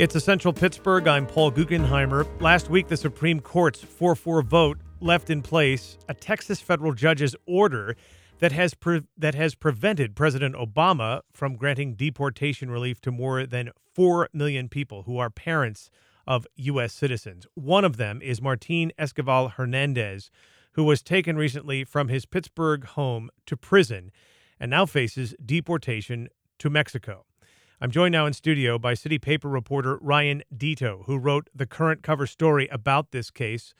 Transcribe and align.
It's 0.00 0.16
Essential 0.16 0.54
Pittsburgh. 0.54 1.06
I'm 1.06 1.26
Paul 1.26 1.52
Guggenheimer. 1.52 2.26
Last 2.40 2.70
week, 2.70 2.88
the 2.88 2.96
Supreme 2.96 3.38
Court's 3.38 3.84
4 3.84 4.14
4 4.14 4.40
vote 4.40 4.78
left 4.98 5.28
in 5.28 5.42
place 5.42 5.98
a 6.08 6.14
Texas 6.14 6.58
federal 6.58 6.94
judge's 6.94 7.36
order 7.44 7.94
that 8.38 8.50
has 8.50 8.72
pre- 8.72 9.02
that 9.18 9.34
has 9.34 9.54
prevented 9.54 10.16
President 10.16 10.54
Obama 10.54 11.20
from 11.34 11.54
granting 11.54 11.96
deportation 11.96 12.70
relief 12.70 13.02
to 13.02 13.10
more 13.10 13.44
than 13.44 13.72
4 13.94 14.30
million 14.32 14.70
people 14.70 15.02
who 15.02 15.18
are 15.18 15.28
parents 15.28 15.90
of 16.26 16.46
U.S. 16.56 16.94
citizens. 16.94 17.46
One 17.52 17.84
of 17.84 17.98
them 17.98 18.22
is 18.22 18.40
Martin 18.40 18.92
Esquivel 18.98 19.52
Hernandez, 19.52 20.30
who 20.72 20.84
was 20.84 21.02
taken 21.02 21.36
recently 21.36 21.84
from 21.84 22.08
his 22.08 22.24
Pittsburgh 22.24 22.84
home 22.86 23.28
to 23.44 23.54
prison 23.54 24.12
and 24.58 24.70
now 24.70 24.86
faces 24.86 25.34
deportation 25.44 26.30
to 26.58 26.70
Mexico. 26.70 27.26
I'm 27.82 27.90
joined 27.90 28.12
now 28.12 28.26
in 28.26 28.34
studio 28.34 28.78
by 28.78 28.92
City 28.92 29.18
Paper 29.18 29.48
reporter 29.48 29.96
Ryan 30.02 30.42
Deto, 30.54 31.06
who 31.06 31.16
wrote 31.16 31.48
the 31.54 31.64
current 31.64 32.02
cover 32.02 32.26
story 32.26 32.68
about 32.68 33.10
this 33.10 33.30
case. 33.30 33.72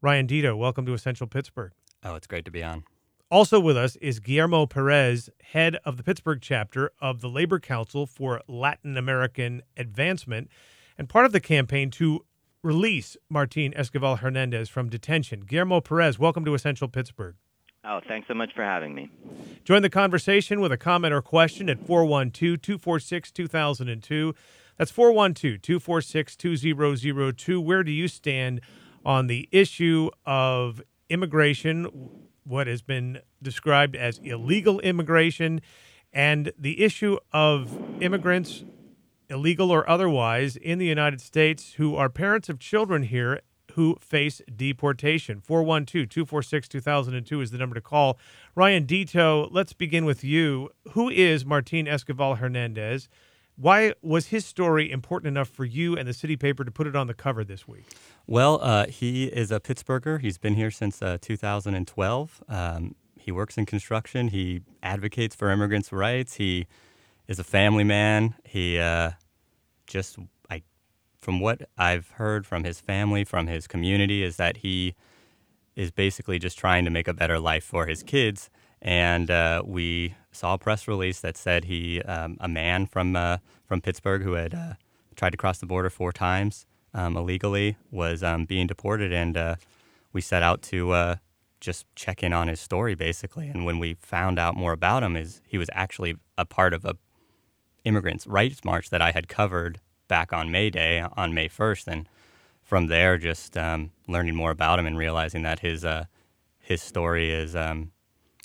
Ryan 0.00 0.28
Deto, 0.28 0.56
welcome 0.56 0.86
to 0.86 0.94
Essential 0.94 1.26
Pittsburgh. 1.26 1.72
Oh, 2.04 2.14
it's 2.14 2.28
great 2.28 2.44
to 2.44 2.52
be 2.52 2.62
on. 2.62 2.84
Also 3.28 3.58
with 3.58 3.76
us 3.76 3.96
is 3.96 4.20
Guillermo 4.20 4.66
Perez, 4.66 5.30
head 5.42 5.78
of 5.84 5.96
the 5.96 6.04
Pittsburgh 6.04 6.38
chapter 6.40 6.92
of 7.00 7.22
the 7.22 7.28
Labor 7.28 7.58
Council 7.58 8.06
for 8.06 8.40
Latin 8.46 8.96
American 8.96 9.62
Advancement, 9.76 10.48
and 10.96 11.08
part 11.08 11.26
of 11.26 11.32
the 11.32 11.40
campaign 11.40 11.90
to 11.90 12.24
release 12.62 13.16
Martin 13.28 13.72
Esquivel 13.72 14.20
Hernandez 14.20 14.68
from 14.68 14.88
detention. 14.88 15.40
Guillermo 15.40 15.80
Perez, 15.80 16.20
welcome 16.20 16.44
to 16.44 16.54
Essential 16.54 16.86
Pittsburgh. 16.86 17.34
Oh, 17.82 18.00
thanks 18.06 18.28
so 18.28 18.34
much 18.34 18.52
for 18.54 18.62
having 18.62 18.94
me. 18.94 19.10
Join 19.64 19.80
the 19.82 19.90
conversation 19.90 20.60
with 20.60 20.70
a 20.70 20.76
comment 20.76 21.14
or 21.14 21.22
question 21.22 21.70
at 21.70 21.78
412 21.86 22.60
246 22.60 23.30
2002. 23.30 24.34
That's 24.76 24.90
412 24.90 25.62
246 25.62 26.36
2002. 26.36 27.60
Where 27.60 27.82
do 27.82 27.90
you 27.90 28.06
stand 28.06 28.60
on 29.04 29.28
the 29.28 29.48
issue 29.50 30.10
of 30.26 30.82
immigration, 31.08 32.10
what 32.44 32.66
has 32.66 32.82
been 32.82 33.20
described 33.42 33.96
as 33.96 34.18
illegal 34.18 34.80
immigration, 34.80 35.62
and 36.12 36.52
the 36.58 36.82
issue 36.82 37.16
of 37.32 37.78
immigrants, 38.02 38.64
illegal 39.30 39.70
or 39.70 39.88
otherwise, 39.88 40.56
in 40.56 40.78
the 40.78 40.86
United 40.86 41.20
States 41.20 41.74
who 41.74 41.96
are 41.96 42.08
parents 42.08 42.48
of 42.48 42.58
children 42.58 43.04
here 43.04 43.40
who 43.74 43.96
face 44.00 44.40
deportation. 44.54 45.40
412 45.40 46.08
246 46.08 46.68
2002 46.68 47.40
is 47.40 47.50
the 47.50 47.58
number 47.58 47.74
to 47.74 47.80
call. 47.80 48.18
Ryan 48.54 48.86
Deto, 48.86 49.48
let's 49.50 49.72
begin 49.72 50.04
with 50.04 50.24
you. 50.24 50.70
Who 50.92 51.08
is 51.08 51.44
Martin 51.44 51.86
Esquivel 51.86 52.38
Hernandez? 52.38 53.08
Why 53.56 53.92
was 54.00 54.28
his 54.28 54.46
story 54.46 54.90
important 54.90 55.28
enough 55.28 55.48
for 55.48 55.66
you 55.66 55.94
and 55.94 56.08
the 56.08 56.14
city 56.14 56.36
paper 56.36 56.64
to 56.64 56.70
put 56.70 56.86
it 56.86 56.96
on 56.96 57.08
the 57.08 57.14
cover 57.14 57.44
this 57.44 57.68
week? 57.68 57.84
Well, 58.26 58.58
uh, 58.62 58.86
he 58.86 59.26
is 59.26 59.50
a 59.50 59.60
Pittsburgher. 59.60 60.18
He's 60.20 60.38
been 60.38 60.54
here 60.54 60.70
since 60.70 61.02
uh, 61.02 61.18
2012. 61.20 62.42
Um, 62.48 62.94
he 63.18 63.30
works 63.30 63.58
in 63.58 63.66
construction. 63.66 64.28
He 64.28 64.62
advocates 64.82 65.36
for 65.36 65.50
immigrants' 65.50 65.92
rights. 65.92 66.36
He 66.36 66.66
is 67.28 67.38
a 67.38 67.44
family 67.44 67.84
man. 67.84 68.34
He 68.44 68.78
uh, 68.78 69.10
just 69.86 70.18
from 71.20 71.38
what 71.38 71.68
I've 71.76 72.10
heard 72.12 72.46
from 72.46 72.64
his 72.64 72.80
family, 72.80 73.24
from 73.24 73.46
his 73.46 73.66
community, 73.66 74.22
is 74.22 74.36
that 74.36 74.58
he 74.58 74.94
is 75.76 75.90
basically 75.90 76.38
just 76.38 76.58
trying 76.58 76.84
to 76.84 76.90
make 76.90 77.08
a 77.08 77.14
better 77.14 77.38
life 77.38 77.64
for 77.64 77.86
his 77.86 78.02
kids. 78.02 78.50
And 78.82 79.30
uh, 79.30 79.62
we 79.64 80.14
saw 80.32 80.54
a 80.54 80.58
press 80.58 80.88
release 80.88 81.20
that 81.20 81.36
said 81.36 81.66
he, 81.66 82.00
um, 82.02 82.38
a 82.40 82.48
man 82.48 82.86
from 82.86 83.14
uh, 83.14 83.38
from 83.66 83.80
Pittsburgh 83.80 84.22
who 84.22 84.32
had 84.32 84.54
uh, 84.54 84.74
tried 85.14 85.30
to 85.30 85.36
cross 85.36 85.58
the 85.58 85.66
border 85.66 85.90
four 85.90 86.12
times 86.12 86.66
um, 86.94 87.16
illegally, 87.16 87.76
was 87.90 88.22
um, 88.22 88.46
being 88.46 88.66
deported, 88.66 89.12
and 89.12 89.36
uh, 89.36 89.56
we 90.12 90.20
set 90.20 90.42
out 90.42 90.62
to 90.62 90.92
uh, 90.92 91.16
just 91.60 91.84
check 91.94 92.22
in 92.22 92.32
on 92.32 92.48
his 92.48 92.58
story, 92.58 92.94
basically. 92.94 93.48
And 93.48 93.66
when 93.66 93.78
we 93.78 93.94
found 93.94 94.38
out 94.38 94.56
more 94.56 94.72
about 94.72 95.02
him, 95.02 95.16
is 95.16 95.42
he 95.46 95.58
was 95.58 95.68
actually 95.72 96.16
a 96.38 96.46
part 96.46 96.72
of 96.72 96.84
a 96.84 96.96
immigrants' 97.84 98.26
rights 98.26 98.64
march 98.64 98.90
that 98.90 99.02
I 99.02 99.12
had 99.12 99.28
covered 99.28 99.80
back 100.10 100.32
on 100.32 100.50
May 100.50 100.68
Day, 100.68 101.02
on 101.16 101.32
May 101.32 101.48
1st. 101.48 101.86
And 101.86 102.08
from 102.62 102.88
there, 102.88 103.16
just 103.16 103.56
um, 103.56 103.92
learning 104.08 104.34
more 104.34 104.50
about 104.50 104.78
him 104.78 104.86
and 104.86 104.98
realizing 104.98 105.42
that 105.42 105.60
his, 105.60 105.84
uh, 105.84 106.04
his 106.58 106.82
story 106.82 107.30
is, 107.30 107.54
um, 107.54 107.92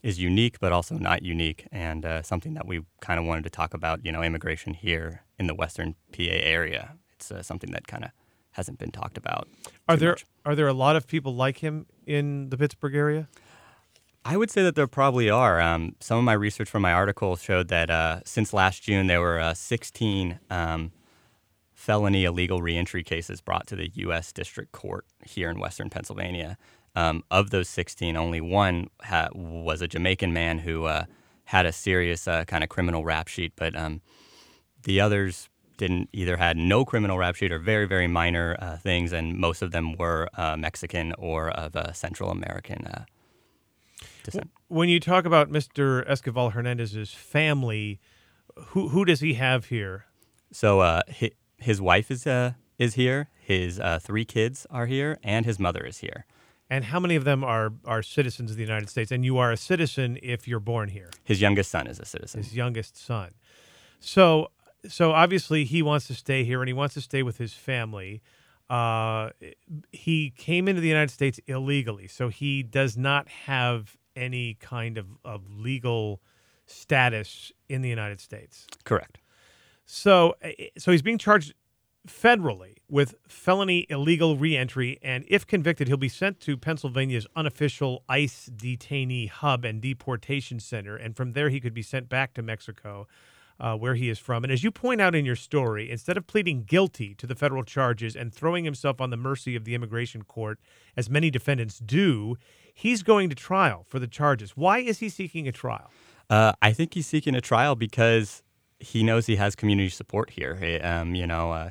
is 0.04 0.20
unique, 0.20 0.60
but 0.60 0.72
also 0.72 0.96
not 0.96 1.24
unique, 1.24 1.68
and 1.72 2.06
uh, 2.06 2.22
something 2.22 2.54
that 2.54 2.68
we 2.68 2.82
kind 3.02 3.20
of 3.20 3.26
wanted 3.26 3.44
to 3.44 3.50
talk 3.50 3.74
about, 3.74 4.06
you 4.06 4.12
know, 4.12 4.22
immigration 4.22 4.76
here 4.76 5.24
in 5.40 5.48
the 5.48 5.56
Western 5.56 5.96
PA 6.14 6.24
area. 6.58 6.96
It's 7.14 7.32
uh, 7.32 7.42
something 7.42 7.72
that 7.72 7.88
kind 7.88 8.06
of 8.06 8.12
hasn't 8.52 8.78
been 8.78 8.92
talked 8.92 9.18
about. 9.18 9.50
Are 9.90 9.98
there 9.98 10.12
much. 10.12 10.26
are 10.46 10.56
there 10.56 10.68
a 10.68 10.74
lot 10.74 10.96
of 10.96 11.08
people 11.08 11.36
like 11.36 11.58
him 11.58 11.88
in 12.06 12.50
the 12.52 12.58
Pittsburgh 12.58 12.96
area? 12.96 13.28
I 14.24 14.38
would 14.38 14.52
say 14.52 14.64
that 14.64 14.76
there 14.76 14.88
probably 14.88 15.30
are. 15.30 15.60
Um, 15.60 15.96
some 16.00 16.20
of 16.20 16.24
my 16.24 16.34
research 16.34 16.70
from 16.70 16.84
my 16.84 16.94
article 16.94 17.36
showed 17.36 17.68
that 17.70 17.90
uh, 17.90 18.22
since 18.26 18.54
last 18.54 18.84
June, 18.84 19.08
there 19.08 19.22
were 19.22 19.40
uh, 19.40 19.54
16 19.54 20.40
um, 20.50 20.92
felony 21.86 22.26
illegal 22.26 22.64
reentry 22.64 23.04
cases 23.04 23.42
brought 23.42 23.68
to 23.68 23.76
the 23.76 23.92
U.S. 23.94 24.32
District 24.34 24.72
Court 24.72 25.06
here 25.24 25.52
in 25.52 25.60
Western 25.60 25.92
Pennsylvania. 25.92 26.58
Um, 26.96 27.24
of 27.30 27.52
those 27.52 27.70
16, 27.70 28.18
only 28.18 28.42
one 28.42 28.90
ha- 29.04 29.30
was 29.36 29.84
a 29.84 29.88
Jamaican 29.88 30.34
man 30.34 30.58
who 30.58 30.86
uh, 30.86 31.06
had 31.44 31.68
a 31.68 31.72
serious 31.72 32.28
uh, 32.28 32.44
kind 32.46 32.64
of 32.64 32.72
criminal 32.72 33.06
rap 33.06 33.28
sheet, 33.28 33.54
but 33.56 33.76
um, 33.76 34.02
the 34.82 35.00
others 35.00 35.48
didn't 35.78 36.10
either 36.12 36.38
had 36.38 36.58
no 36.58 36.86
criminal 36.86 37.20
rap 37.20 37.36
sheet 37.36 37.52
or 37.52 37.60
very 37.60 37.86
very 37.86 38.08
minor 38.08 38.56
uh, 38.60 38.78
things, 38.78 39.14
and 39.14 39.38
most 39.38 39.62
of 39.62 39.72
them 39.72 39.96
were 39.96 40.28
uh, 40.36 40.58
Mexican 40.58 41.14
or 41.20 41.52
of 41.52 41.96
Central 41.96 42.32
American 42.32 42.88
uh, 42.88 43.04
descent. 44.24 44.50
When 44.70 44.90
you 44.90 45.00
talk 45.00 45.26
about 45.26 45.52
Mr. 45.52 46.08
Esquivel 46.10 46.54
Hernandez's 46.54 47.12
family, 47.12 48.00
who 48.70 48.88
who 48.90 49.06
does 49.06 49.20
he 49.20 49.36
have 49.36 49.66
here? 49.66 50.06
So 50.52 50.80
uh, 50.80 51.02
he, 51.10 51.34
his 51.66 51.82
wife 51.82 52.12
is 52.12 52.26
uh, 52.28 52.54
is 52.78 52.94
here. 52.94 53.30
His 53.40 53.80
uh, 53.80 54.00
three 54.02 54.24
kids 54.24 54.66
are 54.70 54.86
here, 54.86 55.18
and 55.24 55.46
his 55.46 55.60
mother 55.60 55.84
is 55.84 55.98
here. 55.98 56.26
And 56.70 56.86
how 56.86 57.00
many 57.00 57.16
of 57.16 57.24
them 57.24 57.44
are 57.44 57.74
are 57.86 58.02
citizens 58.02 58.52
of 58.52 58.58
the 58.58 58.64
United 58.64 58.90
States? 58.90 59.12
And 59.12 59.26
you 59.26 59.38
are 59.38 59.52
a 59.52 59.58
citizen 59.58 60.18
if 60.22 60.48
you're 60.48 60.60
born 60.60 60.90
here. 60.90 61.10
His 61.24 61.42
youngest 61.42 61.72
son 61.72 61.88
is 61.88 62.00
a 62.00 62.06
citizen. 62.06 62.44
His 62.44 62.56
youngest 62.56 62.98
son. 62.98 63.34
So 64.00 64.52
so 64.88 65.12
obviously 65.12 65.66
he 65.66 65.82
wants 65.82 66.08
to 66.08 66.14
stay 66.14 66.44
here, 66.44 66.62
and 66.62 66.68
he 66.70 66.74
wants 66.74 66.94
to 66.94 67.02
stay 67.02 67.24
with 67.24 67.38
his 67.38 67.54
family. 67.54 68.22
Uh, 68.70 69.30
he 69.92 70.32
came 70.32 70.68
into 70.68 70.82
the 70.82 70.88
United 70.88 71.12
States 71.12 71.40
illegally, 71.48 72.08
so 72.08 72.30
he 72.30 72.64
does 72.64 72.98
not 72.98 73.28
have 73.28 73.96
any 74.16 74.56
kind 74.56 74.98
of, 74.98 75.08
of 75.24 75.42
legal 75.50 76.22
status 76.66 77.52
in 77.70 77.82
the 77.82 77.90
United 77.90 78.20
States. 78.20 78.66
Correct. 78.84 79.20
So, 79.86 80.36
eh, 80.42 80.54
eh, 80.58 80.68
so 80.78 80.92
he's 80.92 81.02
being 81.02 81.18
charged 81.18 81.54
federally 82.08 82.76
with 82.90 83.16
felony 83.28 83.88
illegal 83.90 84.38
reentry, 84.38 85.00
and 85.02 85.26
if 85.28 85.48
convicted, 85.48 85.88
he'll 85.88 85.98
be 85.98 86.10
sent 86.10 86.40
to 86.42 86.56
Pennsylvania's 86.58 87.26
unofficial 87.36 88.04
ICE 88.08 88.50
detainee 88.56 89.30
hub 89.30 89.66
and 89.66 89.82
deportation 89.82 90.60
center, 90.60 90.96
and 90.96 91.16
from 91.16 91.34
there 91.34 91.50
he 91.50 91.60
could 91.60 91.74
be 91.74 91.82
sent 91.82 92.10
back 92.10 92.34
to 92.36 92.42
Mexico. 92.42 93.08
Uh, 93.58 93.74
where 93.74 93.96
he 93.96 94.10
is 94.10 94.20
from. 94.20 94.44
And 94.44 94.52
as 94.52 94.66
you 94.66 94.70
point 94.70 95.00
out 95.00 95.16
in 95.16 95.24
your 95.24 95.38
story, 95.38 95.90
instead 95.90 96.18
of 96.18 96.28
pleading 96.28 96.64
guilty 96.64 97.16
to 97.16 97.26
the 97.26 97.36
federal 97.36 97.64
charges 97.64 98.14
and 98.14 98.34
throwing 98.34 98.66
himself 98.66 99.00
on 99.00 99.12
the 99.12 99.16
mercy 99.16 99.56
of 99.56 99.64
the 99.64 99.74
immigration 99.74 100.24
court, 100.24 100.60
as 100.98 101.10
many 101.10 101.32
defendants 101.32 101.80
do, 101.80 102.36
he's 102.74 103.02
going 103.02 103.30
to 103.30 103.36
trial 103.36 103.86
for 103.88 103.98
the 103.98 104.08
charges. 104.08 104.58
Why 104.58 104.80
is 104.80 105.00
he 105.00 105.08
seeking 105.08 105.48
a 105.48 105.54
trial? 105.54 105.90
Uh, 106.30 106.52
I 106.62 106.74
think 106.74 106.96
he's 106.96 107.08
seeking 107.08 107.34
a 107.34 107.40
trial 107.40 107.76
because 107.76 108.44
he 108.80 109.04
knows 109.04 109.26
he 109.26 109.38
has 109.38 109.56
community 109.56 109.90
support 109.90 110.32
here. 110.32 110.56
He, 110.56 110.76
um, 110.80 111.16
you 111.16 111.28
know, 111.28 111.52
uh, 111.52 111.70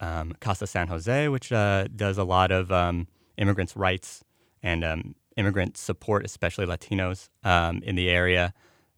um, 0.00 0.34
Casa 0.40 0.66
San 0.66 0.88
Jose, 0.88 1.28
which 1.28 1.52
uh, 1.52 1.86
does 1.94 2.18
a 2.18 2.24
lot 2.24 2.50
of 2.50 2.72
um, 2.72 3.06
immigrants' 3.36 3.76
rights 3.76 4.24
and 4.62 4.84
um, 4.84 5.14
immigrant 5.36 5.76
support, 5.76 6.24
especially 6.24 6.66
Latinos 6.66 7.28
um, 7.44 7.82
in 7.82 7.94
the 7.96 8.08
area. 8.08 8.52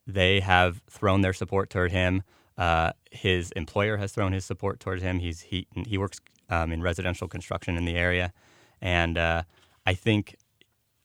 They 0.07 0.41
have 0.41 0.81
thrown 0.89 1.21
their 1.21 1.33
support 1.33 1.71
toward 1.71 1.93
him. 1.93 2.23
Uh, 2.57 2.93
his 3.11 3.51
employer 3.53 3.97
has 3.97 4.13
thrown 4.13 4.33
his 4.33 4.45
support 4.45 4.81
toward 4.81 5.01
him. 5.01 5.19
He's 5.19 5.41
he 5.41 5.67
he 5.87 5.97
works 5.99 6.21
um, 6.51 6.73
in 6.73 6.83
residential 6.83 7.29
construction 7.29 7.77
in 7.77 7.85
the 7.85 7.97
area, 7.97 8.33
and 8.81 9.17
uh, 9.17 9.43
I 9.87 9.95
think 9.95 10.37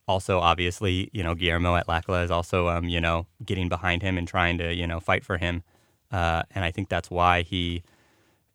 also 0.08 0.40
obviously 0.40 1.10
you 1.14 1.24
know 1.24 1.36
Guillermo 1.36 1.76
at 1.76 1.88
LCLAA 1.88 2.26
is 2.26 2.32
also 2.32 2.82
you 2.82 3.00
know 3.00 3.28
getting 3.46 3.70
behind 3.70 4.02
him 4.02 4.18
and 4.18 4.28
trying 4.28 4.58
to 4.58 4.74
you 4.74 4.88
know 4.88 5.00
fight 5.00 5.24
for 5.24 5.38
him. 5.38 5.64
Uh, 6.12 6.44
and 6.52 6.64
I 6.64 6.72
think 6.72 6.90
that's 6.90 7.12
why 7.12 7.42
he 7.42 7.84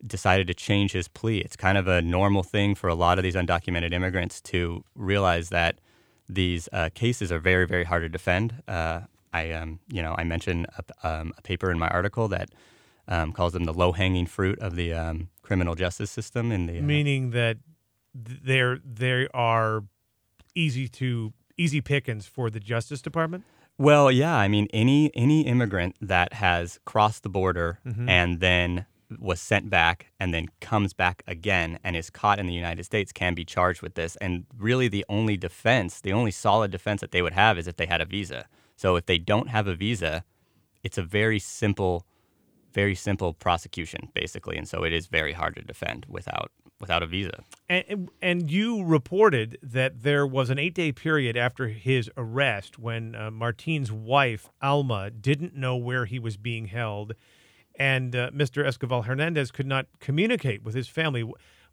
decided 0.05 0.47
to 0.49 0.55
change 0.55 0.93
his 0.93 1.09
plea. 1.09 1.39
It's 1.39 1.57
kind 1.57 1.79
of 1.79 1.87
a 1.87 2.03
normal 2.03 2.43
thing 2.43 2.75
for 2.75 2.89
a 2.89 2.95
lot 2.95 3.19
of 3.19 3.23
these 3.23 3.35
undocumented 3.35 3.93
immigrants 3.93 4.41
to 4.43 4.85
realize 4.95 5.51
that 5.51 5.79
these 6.29 6.69
uh, 6.73 6.91
cases 6.95 7.31
are 7.31 7.39
very, 7.39 7.67
very 7.67 7.85
hard 7.85 8.03
to 8.03 8.09
defend. 8.09 8.63
Uh, 8.67 9.03
I, 9.33 9.53
um, 9.53 9.81
you 9.89 10.03
know, 10.03 10.15
I 10.17 10.25
mentioned 10.25 10.67
a, 10.77 11.09
um, 11.09 11.33
a, 11.39 11.43
paper 11.43 11.71
in 11.71 11.79
my 11.79 11.89
article 11.89 12.29
that 12.29 12.51
um, 13.09 13.33
calls 13.33 13.53
them 13.53 13.65
the 13.65 13.73
low 13.73 13.93
hanging 13.93 14.27
fruit 14.27 14.59
of 14.59 14.77
the 14.77 14.93
um, 14.93 15.29
criminal 15.43 15.75
justice 15.75 16.11
system. 16.11 16.53
In 16.53 16.67
the 16.67 16.79
uh, 16.79 16.83
meaning 16.83 17.31
that 17.31 17.59
they're 18.15 18.79
they 18.85 19.27
are 19.33 19.85
easy 20.55 20.87
to 20.89 21.33
easy 21.57 21.81
pickings 21.81 22.27
for 22.27 22.51
the 22.51 22.61
Justice 22.61 23.01
Department. 23.01 23.45
Well, 23.79 24.11
yeah, 24.13 24.37
I 24.37 24.49
mean 24.49 24.69
any 24.73 25.11
any 25.15 25.43
immigrant 25.43 25.97
that 26.01 26.35
has 26.35 26.79
crossed 26.85 27.23
the 27.23 27.29
border 27.29 27.81
Mhm. 27.87 28.09
and 28.09 28.41
then 28.41 28.87
was 29.19 29.41
sent 29.41 29.69
back 29.69 30.07
and 30.19 30.33
then 30.33 30.47
comes 30.61 30.95
back 30.95 31.23
again 31.27 31.79
and 31.85 31.95
is 31.97 32.09
caught 32.09 32.39
in 32.39 32.47
the 32.47 32.55
United 32.55 32.85
States 32.85 33.13
can 33.13 33.35
be 33.35 33.45
charged 33.45 33.83
with 33.83 33.95
this. 33.95 34.17
And 34.17 34.47
really 34.57 34.89
the 34.89 35.05
only 35.09 35.37
defense, 35.37 36.01
the 36.01 36.13
only 36.15 36.31
solid 36.31 36.71
defense 36.71 37.03
that 37.03 37.11
they 37.11 37.21
would 37.21 37.35
have 37.35 37.59
is 37.59 37.67
if 37.67 37.77
they 37.77 37.85
had 37.87 38.01
a 38.01 38.07
visa. 38.07 38.47
So 38.77 38.97
if 38.97 39.05
they 39.07 39.19
don't 39.19 39.49
have 39.49 39.67
a 39.67 39.75
visa, 39.75 40.25
it's 40.83 40.97
a 40.99 41.03
very 41.03 41.39
simple 41.39 42.07
very 42.75 42.95
simple 42.95 43.35
prosecution 43.35 44.09
basically. 44.15 44.57
And 44.57 44.67
so 44.67 44.83
it 44.83 44.95
is 44.95 45.07
very 45.07 45.35
hard 45.35 45.57
to 45.57 45.63
defend 45.63 46.07
without 46.09 46.51
without 46.83 47.03
a 47.03 47.07
visa. 47.07 47.45
And, 47.71 48.11
and 48.21 48.51
you 48.51 48.85
reported 48.85 49.57
that 49.63 50.03
there 50.03 50.27
was 50.27 50.51
an 50.51 50.59
eight 50.59 50.75
day 50.75 50.93
period 50.93 51.37
after 51.37 51.69
his 51.69 52.11
arrest 52.19 52.79
when 52.79 53.15
uh, 53.15 53.31
Martin's 53.31 53.91
wife, 53.91 54.51
Alma, 54.61 55.11
didn't 55.11 55.55
know 55.55 55.77
where 55.77 56.05
he 56.05 56.19
was 56.19 56.37
being 56.37 56.67
held. 56.67 57.15
And 57.79 58.15
uh, 58.15 58.31
Mr. 58.33 58.67
Esquivel 58.67 59.07
Hernandez 59.07 59.51
could 59.51 59.67
not 59.67 59.87
communicate 60.01 60.63
with 60.63 60.75
his 60.75 60.89
family. 60.89 61.25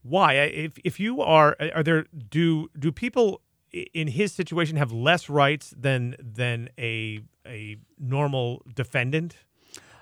Why? 0.03 0.35
If, 0.35 0.77
if 0.85 0.99
you 0.99 1.21
are, 1.21 1.57
are 1.75 1.83
there, 1.83 2.05
do, 2.29 2.69
do 2.77 2.91
people 2.91 3.41
in 3.71 4.09
his 4.09 4.31
situation 4.31 4.77
have 4.77 4.91
less 4.91 5.27
rights 5.27 5.73
than, 5.75 6.15
than 6.19 6.69
a, 6.77 7.21
a 7.45 7.77
normal 7.97 8.63
defendant? 8.73 9.37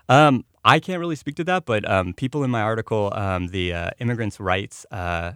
Um, 0.09 0.45
I 0.63 0.79
can't 0.79 0.99
really 0.99 1.15
speak 1.15 1.35
to 1.35 1.43
that, 1.45 1.65
but 1.65 1.89
um, 1.89 2.13
people 2.13 2.43
in 2.43 2.51
my 2.51 2.61
article, 2.61 3.11
um, 3.15 3.47
the 3.47 3.73
uh, 3.73 3.89
Immigrants' 3.99 4.39
Rights 4.39 4.85
uh, 4.91 5.33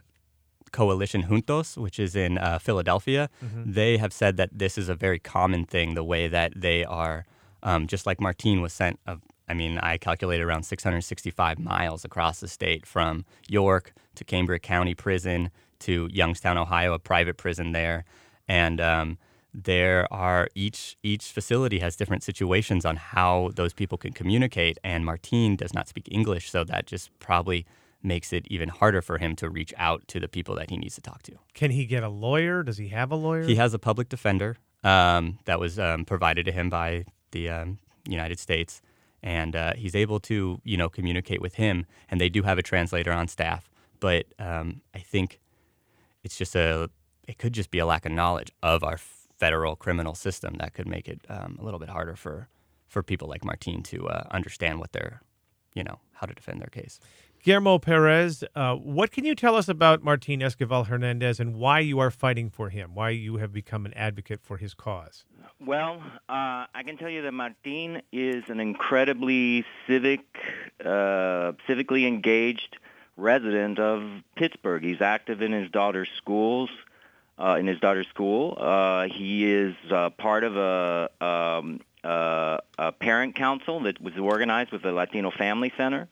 Coalition 0.71 1.23
Juntos, 1.23 1.77
which 1.77 1.99
is 1.99 2.15
in 2.15 2.37
uh, 2.37 2.59
Philadelphia, 2.59 3.29
they 3.65 3.97
have 3.97 4.13
said 4.13 4.37
that 4.37 4.49
this 4.51 4.77
is 4.77 4.89
a 4.89 4.95
very 4.95 5.19
common 5.19 5.65
thing. 5.65 5.93
The 5.95 6.03
way 6.03 6.27
that 6.27 6.53
they 6.55 6.83
are, 6.83 7.25
um, 7.63 7.87
just 7.87 8.05
like 8.05 8.19
Martine 8.19 8.61
was 8.61 8.73
sent. 8.73 8.99
Of, 9.07 9.21
I 9.47 9.53
mean, 9.53 9.77
I 9.79 9.97
calculated 9.97 10.43
around 10.43 10.63
665 10.63 11.59
miles 11.59 12.05
across 12.05 12.39
the 12.39 12.47
state 12.47 12.85
from 12.85 13.25
York 13.49 13.93
to 14.15 14.23
Cambria 14.23 14.59
County 14.59 14.95
Prison 14.95 15.49
to 15.79 16.09
Youngstown, 16.11 16.57
Ohio, 16.57 16.93
a 16.93 16.99
private 16.99 17.37
prison 17.37 17.71
there, 17.71 18.05
and 18.47 18.79
um, 18.79 19.17
there 19.53 20.11
are 20.13 20.47
each 20.55 20.97
each 21.03 21.25
facility 21.31 21.79
has 21.79 21.95
different 21.95 22.23
situations 22.23 22.85
on 22.85 22.95
how 22.95 23.49
those 23.55 23.73
people 23.73 23.97
can 23.97 24.13
communicate 24.13 24.77
and 24.83 25.05
Martine 25.05 25.55
does 25.55 25.73
not 25.73 25.87
speak 25.87 26.07
English 26.09 26.49
so 26.49 26.63
that 26.63 26.85
just 26.85 27.09
probably 27.19 27.65
makes 28.03 28.33
it 28.33 28.45
even 28.47 28.69
harder 28.69 29.01
for 29.01 29.17
him 29.17 29.35
to 29.35 29.49
reach 29.49 29.73
out 29.77 30.07
to 30.07 30.19
the 30.19 30.27
people 30.27 30.55
that 30.55 30.69
he 30.69 30.77
needs 30.77 30.95
to 30.95 31.01
talk 31.01 31.21
to. 31.23 31.33
Can 31.53 31.71
he 31.71 31.85
get 31.85 32.03
a 32.03 32.09
lawyer? 32.09 32.63
Does 32.63 32.77
he 32.77 32.89
have 32.89 33.11
a 33.11 33.15
lawyer? 33.15 33.43
He 33.43 33.55
has 33.55 33.73
a 33.73 33.79
public 33.79 34.09
defender 34.09 34.57
um, 34.83 35.39
that 35.45 35.59
was 35.59 35.77
um, 35.77 36.05
provided 36.05 36.45
to 36.45 36.51
him 36.51 36.69
by 36.69 37.05
the 37.31 37.49
um, 37.49 37.79
United 38.07 38.39
States, 38.39 38.81
and 39.21 39.55
uh, 39.55 39.73
he's 39.75 39.95
able 39.95 40.19
to, 40.21 40.59
you 40.63 40.77
know, 40.77 40.89
communicate 40.89 41.41
with 41.41 41.55
him. 41.55 41.85
And 42.09 42.19
they 42.19 42.29
do 42.29 42.43
have 42.43 42.57
a 42.57 42.63
translator 42.63 43.11
on 43.11 43.27
staff, 43.27 43.69
but 43.99 44.25
um, 44.39 44.81
I 44.95 44.99
think 44.99 45.39
it's 46.23 46.37
just 46.37 46.55
a, 46.55 46.89
it 47.27 47.37
could 47.37 47.53
just 47.53 47.69
be 47.71 47.79
a 47.79 47.85
lack 47.85 48.05
of 48.05 48.11
knowledge 48.11 48.51
of 48.63 48.83
our 48.83 48.97
federal 49.41 49.75
criminal 49.75 50.13
system 50.13 50.53
that 50.59 50.75
could 50.75 50.87
make 50.87 51.07
it 51.07 51.19
um, 51.27 51.57
a 51.59 51.63
little 51.65 51.79
bit 51.79 51.89
harder 51.89 52.15
for 52.15 52.47
for 52.87 53.01
people 53.01 53.27
like 53.27 53.43
Martine 53.43 53.81
to 53.81 54.07
uh, 54.07 54.27
understand 54.29 54.79
what 54.79 54.91
they're, 54.91 55.21
you 55.73 55.83
know, 55.83 55.97
how 56.11 56.27
to 56.27 56.33
defend 56.35 56.61
their 56.61 56.67
case. 56.67 56.99
Guillermo 57.41 57.79
Perez, 57.79 58.43
uh, 58.55 58.75
what 58.75 59.09
can 59.11 59.25
you 59.25 59.33
tell 59.33 59.55
us 59.55 59.67
about 59.67 60.03
Martin 60.03 60.41
Esquivel 60.41 60.85
Hernandez 60.85 61.39
and 61.39 61.55
why 61.55 61.79
you 61.79 61.97
are 61.97 62.11
fighting 62.11 62.51
for 62.51 62.69
him? 62.69 62.93
Why 62.93 63.09
you 63.09 63.37
have 63.37 63.51
become 63.51 63.87
an 63.87 63.93
advocate 63.95 64.41
for 64.43 64.57
his 64.57 64.75
cause? 64.75 65.25
Well, 65.59 66.03
uh, 66.29 66.67
I 66.75 66.83
can 66.85 66.97
tell 66.97 67.09
you 67.09 67.23
that 67.23 67.31
Martin 67.31 68.03
is 68.11 68.43
an 68.47 68.59
incredibly 68.59 69.65
civic, 69.87 70.19
uh, 70.85 71.53
civically 71.67 72.05
engaged 72.05 72.77
resident 73.17 73.79
of 73.79 74.03
Pittsburgh. 74.35 74.83
He's 74.83 75.01
active 75.01 75.41
in 75.41 75.51
his 75.51 75.71
daughter's 75.71 76.09
schools. 76.17 76.69
Uh, 77.41 77.55
in 77.55 77.65
his 77.65 77.79
daughter's 77.79 78.07
school, 78.07 78.55
uh, 78.59 79.07
he 79.07 79.51
is 79.51 79.73
uh, 79.89 80.11
part 80.11 80.43
of 80.43 80.55
a, 80.57 81.09
um, 81.19 81.79
uh, 82.03 82.57
a 82.77 82.91
parent 82.91 83.33
council 83.35 83.79
that 83.79 83.99
was 83.99 84.15
organized 84.15 84.71
with 84.71 84.83
the 84.83 84.91
Latino 84.91 85.31
Family 85.31 85.73
Center. 85.75 86.07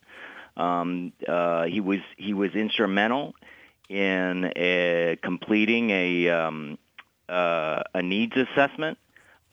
Um, 0.58 1.14
uh, 1.28 1.66
he 1.66 1.82
was 1.82 2.00
he 2.18 2.34
was 2.34 2.56
instrumental 2.56 3.36
in 3.90 4.46
uh, 4.46 5.16
completing 5.22 5.92
a 5.92 6.30
um, 6.30 6.78
uh, 7.30 7.84
a 7.94 8.02
needs 8.02 8.36
assessment 8.36 8.98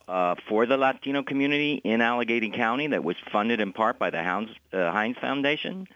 uh, 0.08 0.34
for 0.48 0.66
the 0.66 0.76
Latino 0.76 1.22
community 1.22 1.80
in 1.84 2.00
Allegheny 2.00 2.50
County 2.50 2.86
that 2.88 3.04
was 3.04 3.16
funded 3.30 3.60
in 3.60 3.72
part 3.72 3.98
by 3.98 4.10
the 4.10 4.18
uh, 4.18 4.92
Heinz 4.92 5.18
Foundation. 5.18 5.86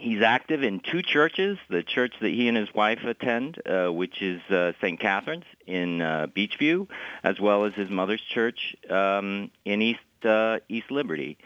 He's 0.00 0.22
active 0.22 0.62
in 0.62 0.80
two 0.80 1.02
churches, 1.02 1.58
the 1.68 1.82
church 1.82 2.14
that 2.22 2.30
he 2.30 2.48
and 2.48 2.56
his 2.56 2.72
wife 2.74 3.00
attend, 3.04 3.60
uh, 3.68 3.92
which 3.92 4.22
is 4.22 4.40
uh, 4.50 4.72
St. 4.80 4.98
Catherine's 4.98 5.44
in 5.66 6.00
uh, 6.00 6.26
Beechview, 6.34 6.88
as 7.22 7.38
well 7.38 7.66
as 7.66 7.74
his 7.74 7.90
mother's 7.90 8.22
church 8.32 8.74
um, 8.88 9.50
in 9.66 9.82
East 9.82 10.00
uh, 10.24 10.60
East 10.70 10.90
Liberty. 10.90 11.36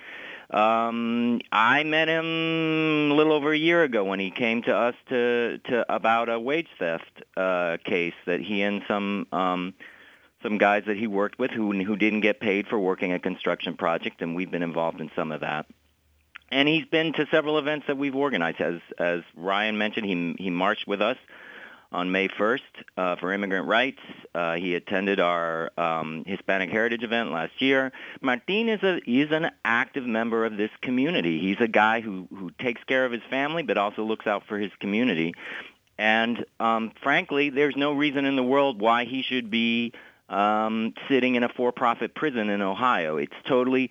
Um, 0.50 1.40
I 1.50 1.82
met 1.82 2.06
him 2.06 3.10
a 3.10 3.14
little 3.14 3.32
over 3.32 3.52
a 3.52 3.58
year 3.58 3.82
ago 3.82 4.04
when 4.04 4.20
he 4.20 4.30
came 4.30 4.62
to 4.62 4.72
us 4.72 4.94
to, 5.08 5.58
to 5.58 5.92
about 5.92 6.28
a 6.28 6.38
wage 6.38 6.68
theft 6.78 7.24
uh, 7.36 7.78
case 7.84 8.14
that 8.26 8.38
he 8.38 8.62
and 8.62 8.82
some 8.86 9.26
um, 9.32 9.74
some 10.44 10.58
guys 10.58 10.84
that 10.86 10.96
he 10.96 11.08
worked 11.08 11.40
with 11.40 11.50
who 11.50 11.72
who 11.82 11.96
didn't 11.96 12.20
get 12.20 12.38
paid 12.38 12.68
for 12.68 12.78
working 12.78 13.12
a 13.12 13.18
construction 13.18 13.76
project, 13.76 14.22
and 14.22 14.36
we've 14.36 14.52
been 14.52 14.62
involved 14.62 15.00
in 15.00 15.10
some 15.16 15.32
of 15.32 15.40
that. 15.40 15.66
And 16.50 16.68
he's 16.68 16.84
been 16.86 17.12
to 17.14 17.26
several 17.30 17.58
events 17.58 17.86
that 17.88 17.98
we've 17.98 18.14
organized. 18.14 18.60
As 18.60 18.80
as 18.98 19.22
Ryan 19.36 19.78
mentioned, 19.78 20.06
he 20.06 20.44
he 20.44 20.50
marched 20.50 20.86
with 20.86 21.02
us 21.02 21.16
on 21.94 22.10
May 22.10 22.28
1st 22.28 22.60
uh, 22.96 23.16
for 23.16 23.32
immigrant 23.32 23.68
rights. 23.68 24.00
Uh, 24.34 24.54
he 24.54 24.74
attended 24.74 25.20
our 25.20 25.70
um, 25.78 26.24
Hispanic 26.26 26.70
Heritage 26.70 27.04
event 27.04 27.30
last 27.30 27.62
year. 27.62 27.92
Martin 28.20 28.68
is 28.68 28.82
a 28.82 28.98
is 29.08 29.30
an 29.30 29.50
active 29.64 30.04
member 30.04 30.44
of 30.44 30.56
this 30.56 30.70
community. 30.82 31.40
He's 31.40 31.60
a 31.60 31.68
guy 31.68 32.00
who 32.00 32.26
who 32.30 32.50
takes 32.50 32.82
care 32.84 33.04
of 33.04 33.12
his 33.12 33.22
family, 33.30 33.62
but 33.62 33.78
also 33.78 34.04
looks 34.04 34.26
out 34.26 34.42
for 34.46 34.58
his 34.58 34.72
community. 34.80 35.34
And 35.96 36.44
um, 36.58 36.92
frankly, 37.02 37.50
there's 37.50 37.76
no 37.76 37.92
reason 37.92 38.24
in 38.24 38.34
the 38.34 38.42
world 38.42 38.80
why 38.80 39.04
he 39.04 39.22
should 39.22 39.48
be 39.48 39.92
um, 40.28 40.94
sitting 41.08 41.36
in 41.36 41.44
a 41.44 41.48
for-profit 41.48 42.14
prison 42.14 42.48
in 42.48 42.62
Ohio. 42.62 43.16
It's 43.16 43.36
totally 43.46 43.90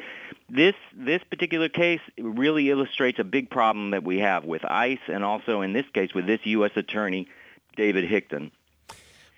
this 0.55 0.75
this 0.95 1.22
particular 1.29 1.69
case 1.69 2.01
really 2.17 2.69
illustrates 2.69 3.19
a 3.19 3.24
big 3.24 3.50
problem 3.50 3.91
that 3.91 4.03
we 4.03 4.19
have 4.19 4.43
with 4.45 4.63
ICE, 4.65 5.00
and 5.07 5.24
also 5.24 5.62
in 5.62 5.74
this 5.74 5.86
case 5.93 6.13
with 6.13 6.25
this 6.27 6.39
U.S. 6.45 6.72
attorney, 6.75 7.27
David 7.75 8.10
Hickton. 8.10 8.51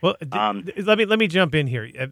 Well, 0.01 0.15
d- 0.21 0.27
Um, 0.37 0.63
d- 0.63 0.73
let 0.81 0.97
me 0.97 1.05
let 1.05 1.19
me 1.19 1.27
jump 1.27 1.55
in 1.55 1.67
here. 1.67 1.89
Uh, 1.99 2.07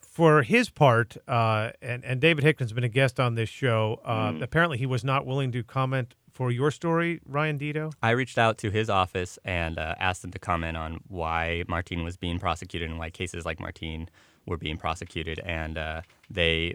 For 0.00 0.42
his 0.42 0.70
part, 0.70 1.16
uh, 1.28 1.72
and 1.82 2.04
and 2.04 2.20
David 2.20 2.44
Hickton's 2.44 2.72
been 2.72 2.84
a 2.84 2.88
guest 3.00 3.18
on 3.20 3.34
this 3.34 3.48
show. 3.50 4.00
Uh, 4.04 4.30
Mm. 4.32 4.42
Apparently, 4.42 4.78
he 4.78 4.86
was 4.86 5.04
not 5.04 5.26
willing 5.26 5.52
to 5.52 5.62
comment 5.62 6.14
for 6.32 6.50
your 6.50 6.70
story, 6.70 7.20
Ryan 7.26 7.58
Deto. 7.58 7.92
I 8.02 8.10
reached 8.10 8.38
out 8.38 8.58
to 8.58 8.70
his 8.70 8.88
office 8.90 9.38
and 9.44 9.78
uh, 9.78 9.94
asked 9.98 10.22
him 10.24 10.30
to 10.32 10.38
comment 10.38 10.76
on 10.76 11.00
why 11.08 11.64
Martine 11.68 12.04
was 12.04 12.16
being 12.16 12.38
prosecuted 12.38 12.88
and 12.90 12.98
why 12.98 13.10
cases 13.10 13.44
like 13.44 13.58
Martine 13.60 14.08
were 14.46 14.56
being 14.58 14.76
prosecuted, 14.76 15.38
and 15.40 15.76
uh, 15.76 16.02
they 16.30 16.74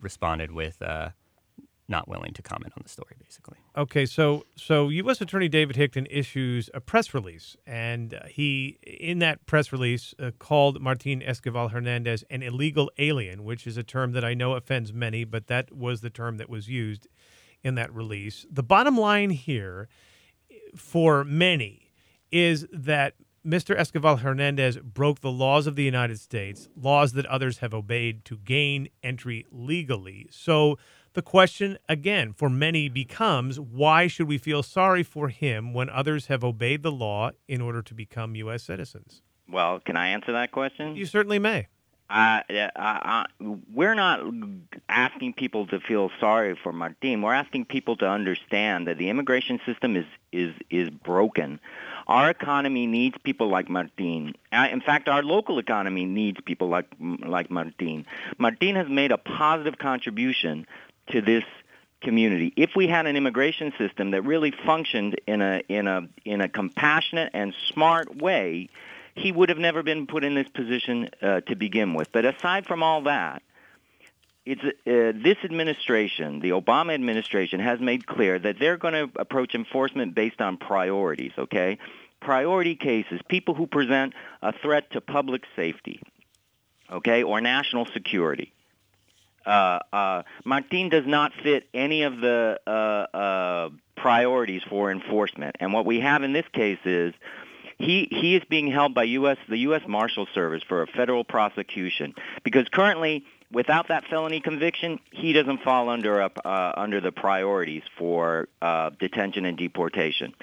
responded 0.00 0.52
with 0.52 0.80
uh, 0.82 1.10
not 1.88 2.06
willing 2.06 2.34
to 2.34 2.42
comment 2.42 2.72
on 2.76 2.82
the 2.82 2.88
story, 2.88 3.16
basically. 3.18 3.56
Okay, 3.76 4.04
so 4.04 4.44
so 4.56 4.88
U.S. 4.90 5.20
Attorney 5.20 5.48
David 5.48 5.76
Hickton 5.76 6.06
issues 6.10 6.68
a 6.74 6.80
press 6.80 7.14
release, 7.14 7.56
and 7.66 8.14
uh, 8.14 8.26
he 8.26 8.78
in 8.82 9.18
that 9.20 9.46
press 9.46 9.72
release 9.72 10.14
uh, 10.18 10.30
called 10.38 10.80
Martin 10.80 11.20
Esquivel 11.20 11.70
Hernandez 11.70 12.24
an 12.30 12.42
illegal 12.42 12.90
alien, 12.98 13.42
which 13.42 13.66
is 13.66 13.76
a 13.76 13.82
term 13.82 14.12
that 14.12 14.24
I 14.24 14.34
know 14.34 14.52
offends 14.52 14.92
many, 14.92 15.24
but 15.24 15.46
that 15.46 15.74
was 15.74 16.02
the 16.02 16.10
term 16.10 16.36
that 16.36 16.50
was 16.50 16.68
used 16.68 17.08
in 17.62 17.74
that 17.76 17.92
release. 17.92 18.44
The 18.50 18.62
bottom 18.62 18.96
line 18.96 19.30
here, 19.30 19.88
for 20.76 21.24
many, 21.24 21.90
is 22.30 22.66
that 22.72 23.14
Mr. 23.46 23.78
Esquivel 23.78 24.20
Hernandez 24.20 24.78
broke 24.78 25.20
the 25.20 25.30
laws 25.30 25.66
of 25.66 25.76
the 25.76 25.84
United 25.84 26.18
States, 26.18 26.68
laws 26.76 27.12
that 27.12 27.26
others 27.26 27.58
have 27.58 27.72
obeyed 27.72 28.24
to 28.24 28.36
gain 28.38 28.88
entry 29.02 29.46
legally. 29.50 30.26
So 30.30 30.78
the 31.14 31.22
question 31.22 31.78
again 31.88 32.32
for 32.32 32.50
many 32.50 32.88
becomes 32.88 33.58
why 33.58 34.06
should 34.06 34.28
we 34.28 34.38
feel 34.38 34.62
sorry 34.62 35.02
for 35.02 35.28
him 35.28 35.72
when 35.72 35.88
others 35.88 36.26
have 36.26 36.44
obeyed 36.44 36.82
the 36.82 36.92
law 36.92 37.30
in 37.46 37.60
order 37.60 37.82
to 37.82 37.94
become 37.94 38.34
U.S. 38.36 38.64
citizens? 38.64 39.22
Well, 39.50 39.80
can 39.80 39.96
I 39.96 40.08
answer 40.08 40.32
that 40.32 40.52
question? 40.52 40.96
You 40.96 41.06
certainly 41.06 41.38
may. 41.38 41.68
Uh, 42.10 42.40
uh, 42.48 42.68
uh, 42.76 43.24
we're 43.74 43.94
not 43.94 44.20
asking 44.88 45.34
people 45.34 45.66
to 45.66 45.78
feel 45.78 46.10
sorry 46.18 46.58
for 46.62 46.72
Martin. 46.72 47.20
We're 47.20 47.34
asking 47.34 47.66
people 47.66 47.96
to 47.98 48.08
understand 48.08 48.88
that 48.88 48.96
the 48.96 49.10
immigration 49.10 49.60
system 49.66 49.94
is 49.94 50.06
is 50.32 50.54
is 50.70 50.88
broken. 50.88 51.60
Our 52.08 52.30
economy 52.30 52.86
needs 52.86 53.16
people 53.22 53.48
like 53.48 53.68
Martin. 53.68 54.34
Uh, 54.50 54.68
in 54.72 54.80
fact, 54.80 55.08
our 55.08 55.22
local 55.22 55.58
economy 55.58 56.06
needs 56.06 56.40
people 56.44 56.68
like 56.68 56.86
like 56.98 57.50
Martin. 57.50 58.06
Martin 58.38 58.76
has 58.76 58.88
made 58.88 59.12
a 59.12 59.18
positive 59.18 59.76
contribution 59.78 60.66
to 61.10 61.20
this 61.20 61.44
community. 62.00 62.52
If 62.56 62.70
we 62.74 62.86
had 62.86 63.06
an 63.06 63.16
immigration 63.16 63.72
system 63.76 64.12
that 64.12 64.22
really 64.22 64.52
functioned 64.64 65.20
in 65.26 65.42
a 65.42 65.62
in 65.68 65.86
a 65.86 66.08
in 66.24 66.40
a 66.40 66.48
compassionate 66.48 67.30
and 67.34 67.54
smart 67.72 68.16
way, 68.16 68.70
he 69.14 69.30
would 69.32 69.50
have 69.50 69.58
never 69.58 69.82
been 69.82 70.06
put 70.06 70.24
in 70.24 70.34
this 70.34 70.48
position 70.48 71.10
uh, 71.20 71.40
to 71.42 71.56
begin 71.56 71.94
with. 71.94 72.10
But 72.12 72.24
aside 72.24 72.66
from 72.66 72.82
all 72.82 73.02
that, 73.02 73.42
it's 74.48 74.64
uh, 74.64 75.12
this 75.22 75.36
administration, 75.44 76.40
the 76.40 76.50
Obama 76.50 76.94
administration, 76.94 77.60
has 77.60 77.80
made 77.80 78.06
clear 78.06 78.38
that 78.38 78.58
they're 78.58 78.78
going 78.78 78.94
to 78.94 79.20
approach 79.20 79.54
enforcement 79.54 80.14
based 80.14 80.40
on 80.40 80.56
priorities. 80.56 81.32
Okay, 81.36 81.78
priority 82.20 82.74
cases, 82.74 83.20
people 83.28 83.54
who 83.54 83.66
present 83.66 84.14
a 84.40 84.52
threat 84.52 84.90
to 84.92 85.02
public 85.02 85.42
safety, 85.54 86.00
okay, 86.90 87.22
or 87.22 87.42
national 87.42 87.84
security. 87.86 88.52
Uh, 89.44 89.80
uh, 89.92 90.22
Martin 90.44 90.88
does 90.88 91.06
not 91.06 91.32
fit 91.42 91.68
any 91.74 92.02
of 92.02 92.18
the 92.18 92.58
uh, 92.66 92.70
uh, 92.70 93.68
priorities 93.96 94.62
for 94.68 94.90
enforcement, 94.90 95.56
and 95.60 95.74
what 95.74 95.84
we 95.84 96.00
have 96.00 96.22
in 96.22 96.32
this 96.32 96.46
case 96.54 96.80
is 96.86 97.12
he 97.78 98.08
he 98.10 98.34
is 98.34 98.42
being 98.48 98.70
held 98.70 98.94
by 98.94 99.04
U.S. 99.04 99.36
the 99.46 99.58
U.S. 99.58 99.82
Marshal 99.86 100.26
Service 100.34 100.62
for 100.66 100.82
a 100.82 100.86
federal 100.86 101.22
prosecution 101.22 102.14
because 102.42 102.66
currently 102.72 103.24
without 103.52 103.88
that 103.88 104.04
felony 104.08 104.40
conviction, 104.40 105.00
he 105.10 105.32
doesn't 105.32 105.62
fall 105.62 105.88
under 105.88 106.22
uh, 106.22 106.72
under 106.76 107.00
the 107.00 107.12
priorities 107.12 107.82
for 107.98 108.48
uh, 108.60 108.90
detention 108.98 109.44
and 109.44 109.56
deportation. 109.56 110.34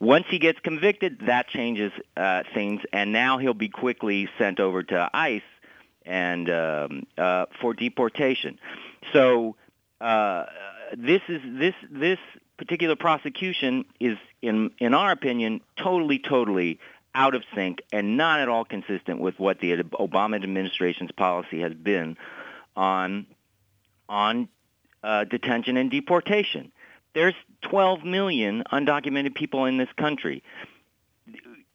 Once 0.00 0.24
he 0.30 0.38
gets 0.38 0.58
convicted, 0.60 1.20
that 1.26 1.48
changes 1.48 1.92
uh, 2.16 2.42
things, 2.54 2.80
and 2.92 3.12
now 3.12 3.38
he'll 3.38 3.54
be 3.54 3.68
quickly 3.68 4.28
sent 4.38 4.60
over 4.60 4.82
to 4.82 5.10
ICE 5.12 5.42
and 6.06 6.50
um, 6.50 7.02
uh, 7.16 7.46
for 7.60 7.74
deportation. 7.74 8.58
So 9.12 9.56
uh, 10.00 10.46
this 10.96 11.22
is 11.28 11.40
this 11.44 11.74
this 11.90 12.18
particular 12.56 12.96
prosecution 12.96 13.84
is, 14.00 14.16
in 14.42 14.70
in 14.78 14.94
our 14.94 15.10
opinion, 15.10 15.60
totally 15.76 16.18
totally 16.18 16.78
out 17.16 17.34
of 17.34 17.44
sync 17.54 17.80
and 17.92 18.16
not 18.16 18.40
at 18.40 18.48
all 18.48 18.64
consistent 18.64 19.20
with 19.20 19.38
what 19.38 19.60
the 19.60 19.72
Obama 20.00 20.42
administration's 20.42 21.12
policy 21.12 21.60
has 21.60 21.72
been 21.72 22.16
on 22.76 23.26
on 24.08 24.48
uh, 25.02 25.24
detention 25.24 25.76
and 25.76 25.90
deportation. 25.90 26.72
There's 27.14 27.34
12 27.62 28.04
million 28.04 28.64
undocumented 28.72 29.34
people 29.34 29.66
in 29.66 29.78
this 29.78 29.88
country. 29.96 30.42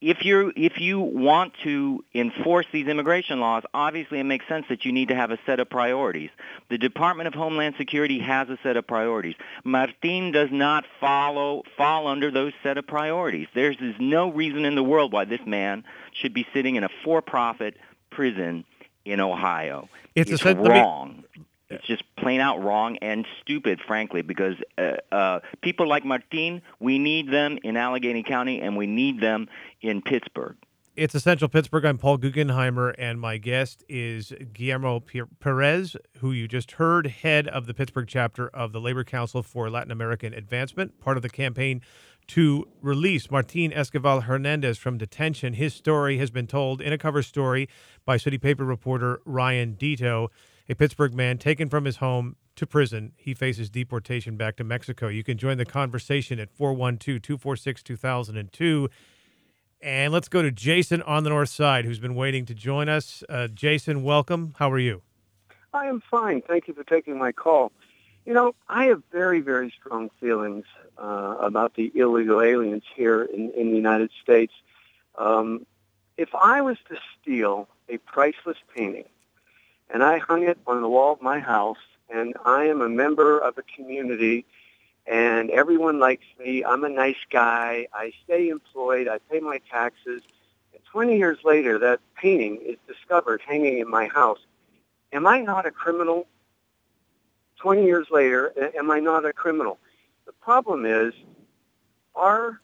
If 0.01 0.23
you 0.23 0.53
if 0.55 0.79
you 0.79 0.99
want 0.99 1.53
to 1.63 2.05
enforce 2.15 2.65
these 2.71 2.87
immigration 2.87 3.41
laws, 3.41 3.63
obviously 3.73 4.19
it 4.19 4.23
makes 4.23 4.47
sense 4.47 4.65
that 4.69 4.85
you 4.85 4.93
need 4.93 5.09
to 5.09 5.15
have 5.15 5.31
a 5.31 5.37
set 5.45 5.59
of 5.59 5.69
priorities. 5.69 6.29
The 6.69 6.77
Department 6.77 7.27
of 7.27 7.33
Homeland 7.33 7.75
Security 7.77 8.19
has 8.19 8.47
a 8.47 8.57
set 8.63 8.77
of 8.77 8.87
priorities. 8.87 9.35
Martin 9.65 10.31
does 10.31 10.49
not 10.51 10.85
follow 11.01 11.63
fall 11.75 12.07
under 12.07 12.31
those 12.31 12.53
set 12.63 12.77
of 12.77 12.87
priorities. 12.87 13.47
There's, 13.53 13.75
no 13.99 14.31
reason 14.31 14.63
in 14.63 14.75
the 14.75 14.83
world 14.83 15.11
why 15.11 15.25
this 15.25 15.41
man 15.45 15.83
should 16.13 16.33
be 16.33 16.47
sitting 16.53 16.75
in 16.75 16.85
a 16.85 16.89
for-profit 17.03 17.75
prison 18.09 18.63
in 19.11 19.19
Ohio. 19.19 19.89
It's, 20.15 20.31
it's 20.31 20.45
wrong. 20.45 21.23
Me, 21.35 21.45
it's 21.69 21.85
just 21.85 22.03
plain 22.17 22.41
out 22.41 22.63
wrong 22.63 22.97
and 22.97 23.25
stupid, 23.41 23.79
frankly, 23.85 24.21
because 24.21 24.55
uh, 24.77 24.93
uh, 25.11 25.39
people 25.61 25.87
like 25.87 26.03
Martin, 26.03 26.61
we 26.79 26.97
need 26.97 27.31
them 27.31 27.59
in 27.63 27.77
Allegheny 27.77 28.23
County 28.23 28.59
and 28.59 28.75
we 28.75 28.87
need 28.87 29.21
them 29.21 29.47
in 29.81 30.01
Pittsburgh. 30.01 30.55
It's 30.95 31.15
Essential 31.15 31.47
Pittsburgh. 31.47 31.85
I'm 31.85 31.97
Paul 31.97 32.17
Guggenheimer, 32.17 32.93
and 32.97 33.21
my 33.21 33.37
guest 33.37 33.85
is 33.87 34.33
Guillermo 34.51 35.01
Perez, 35.39 35.95
who 36.17 36.33
you 36.33 36.45
just 36.45 36.73
heard, 36.73 37.07
head 37.07 37.47
of 37.47 37.67
the 37.67 37.73
Pittsburgh 37.73 38.07
chapter 38.07 38.49
of 38.49 38.73
the 38.73 38.81
Labor 38.81 39.05
Council 39.05 39.41
for 39.41 39.69
Latin 39.69 39.91
American 39.91 40.33
Advancement, 40.33 40.99
part 40.99 41.15
of 41.15 41.23
the 41.23 41.29
campaign 41.29 41.81
to 42.29 42.67
release 42.81 43.31
Martin 43.31 43.71
Esquivel 43.71 44.23
Hernandez 44.23 44.77
from 44.77 44.97
detention. 44.97 45.53
His 45.53 45.73
story 45.73 46.19
has 46.19 46.29
been 46.29 46.45
told 46.45 46.79
in 46.79 46.93
a 46.93 46.97
cover 46.97 47.23
story 47.23 47.67
by 48.05 48.17
City 48.17 48.37
Paper 48.37 48.63
reporter 48.63 49.19
Ryan 49.25 49.75
Deto, 49.75 50.29
a 50.69 50.75
Pittsburgh 50.75 51.15
man 51.15 51.39
taken 51.39 51.69
from 51.69 51.85
his 51.85 51.97
home 51.97 52.35
to 52.55 52.67
prison. 52.67 53.13
He 53.17 53.33
faces 53.33 53.69
deportation 53.71 54.37
back 54.37 54.57
to 54.57 54.63
Mexico. 54.63 55.07
You 55.07 55.23
can 55.23 55.39
join 55.39 55.57
the 55.57 55.65
conversation 55.65 56.39
at 56.39 56.51
412 56.51 57.19
246 57.21 57.81
2002. 57.81 58.89
And 59.81 60.13
let's 60.13 60.27
go 60.27 60.43
to 60.43 60.51
Jason 60.51 61.01
on 61.01 61.23
the 61.23 61.31
north 61.31 61.49
side, 61.49 61.85
who's 61.85 61.99
been 61.99 62.15
waiting 62.15 62.45
to 62.45 62.53
join 62.53 62.89
us. 62.89 63.23
Uh, 63.27 63.47
Jason, 63.47 64.03
welcome. 64.03 64.53
How 64.59 64.69
are 64.71 64.79
you? 64.79 65.01
I 65.73 65.87
am 65.87 66.01
fine. 66.11 66.41
Thank 66.47 66.67
you 66.67 66.75
for 66.75 66.83
taking 66.83 67.17
my 67.17 67.31
call. 67.31 67.71
You 68.29 68.35
know, 68.35 68.53
I 68.67 68.85
have 68.85 69.01
very, 69.11 69.39
very 69.39 69.73
strong 69.81 70.11
feelings 70.19 70.65
uh, 70.99 71.37
about 71.39 71.73
the 71.73 71.91
illegal 71.95 72.43
aliens 72.43 72.83
here 72.95 73.23
in, 73.23 73.49
in 73.57 73.71
the 73.71 73.75
United 73.75 74.11
States. 74.21 74.53
Um, 75.17 75.65
if 76.15 76.29
I 76.35 76.61
was 76.61 76.77
to 76.89 76.97
steal 77.19 77.67
a 77.89 77.97
priceless 77.97 78.59
painting 78.75 79.05
and 79.89 80.03
I 80.03 80.19
hung 80.19 80.43
it 80.43 80.59
on 80.67 80.83
the 80.83 80.87
wall 80.87 81.13
of 81.13 81.23
my 81.23 81.39
house 81.39 81.79
and 82.07 82.35
I 82.45 82.65
am 82.65 82.81
a 82.81 82.87
member 82.87 83.39
of 83.39 83.57
a 83.57 83.63
community 83.63 84.45
and 85.07 85.49
everyone 85.49 85.97
likes 85.97 86.27
me. 86.37 86.63
I'm 86.63 86.83
a 86.83 86.89
nice 86.89 87.25
guy. 87.31 87.87
I 87.91 88.13
stay 88.25 88.49
employed. 88.49 89.07
I 89.07 89.17
pay 89.31 89.39
my 89.39 89.59
taxes. 89.71 90.21
And 90.71 90.83
20 90.91 91.17
years 91.17 91.39
later, 91.43 91.79
that 91.79 91.99
painting 92.15 92.61
is 92.63 92.77
discovered 92.87 93.41
hanging 93.43 93.79
in 93.79 93.89
my 93.89 94.05
house. 94.05 94.45
Am 95.11 95.25
I 95.25 95.39
not 95.39 95.65
a 95.65 95.71
criminal? 95.71 96.27
20 97.59 97.85
years 97.85 98.07
later, 98.09 98.53
am 98.77 98.89
I 98.89 98.99
not 98.99 99.25
a 99.25 99.33
criminal? 99.33 99.77
The 100.25 100.31
problem 100.31 100.85
is 100.85 101.13
our 102.15 102.61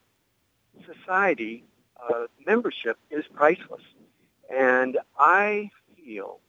society 0.85 1.63
uh, 2.01 2.27
membership 2.45 2.97
is 3.09 3.25
priceless. 3.33 3.81
And 4.53 4.97
I 5.17 5.71
feel, 5.97 6.39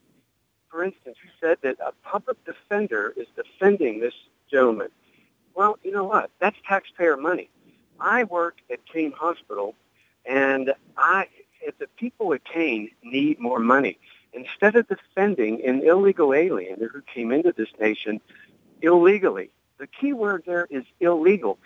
for 0.69 0.83
instance, 0.83 1.17
you 1.23 1.29
said 1.41 1.57
that 1.61 1.77
a 1.79 1.91
public 2.07 2.37
defender 2.45 3.13
is 3.17 3.27
defending 3.35 3.99
this 3.99 4.13
gentleman. 4.49 4.89
Well, 5.55 5.77
you 5.83 5.91
know 5.91 6.03
what? 6.03 6.29
That's 6.39 6.57
taxpayer 6.67 7.17
money. 7.17 7.49
I 7.99 8.25
work 8.25 8.57
at 8.71 8.85
Kane 8.85 9.11
Hospital, 9.11 9.73
and 10.25 10.73
I, 10.95 11.27
if 11.61 11.77
the 11.79 11.87
people 11.97 12.33
at 12.33 12.45
Kane 12.45 12.91
need 13.03 13.39
more 13.39 13.59
money, 13.59 13.97
instead 14.37 14.75
of 14.75 14.87
defending 14.87 15.65
an 15.65 15.81
illegal 15.81 16.33
alien 16.33 16.79
who 16.79 17.01
came 17.01 17.31
into 17.31 17.51
this 17.51 17.69
nation 17.79 18.21
illegally, 18.81 19.49
the 19.77 19.87
key 19.87 20.13
word 20.13 20.43
there 20.45 20.67
is 20.69 20.83
illegal. 20.99 21.57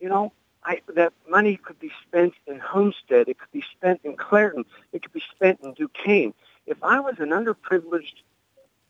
You 0.00 0.08
know, 0.08 0.32
I, 0.64 0.80
that 0.94 1.12
money 1.28 1.56
could 1.56 1.78
be 1.78 1.92
spent 2.06 2.34
in 2.46 2.58
Homestead. 2.58 3.28
It 3.28 3.38
could 3.38 3.52
be 3.52 3.64
spent 3.76 4.00
in 4.04 4.16
Clairton. 4.16 4.64
It 4.92 5.02
could 5.02 5.12
be 5.12 5.22
spent 5.34 5.60
in 5.62 5.74
Duquesne. 5.74 6.34
If 6.66 6.82
I 6.82 7.00
was 7.00 7.14
an 7.18 7.30
underprivileged 7.30 8.22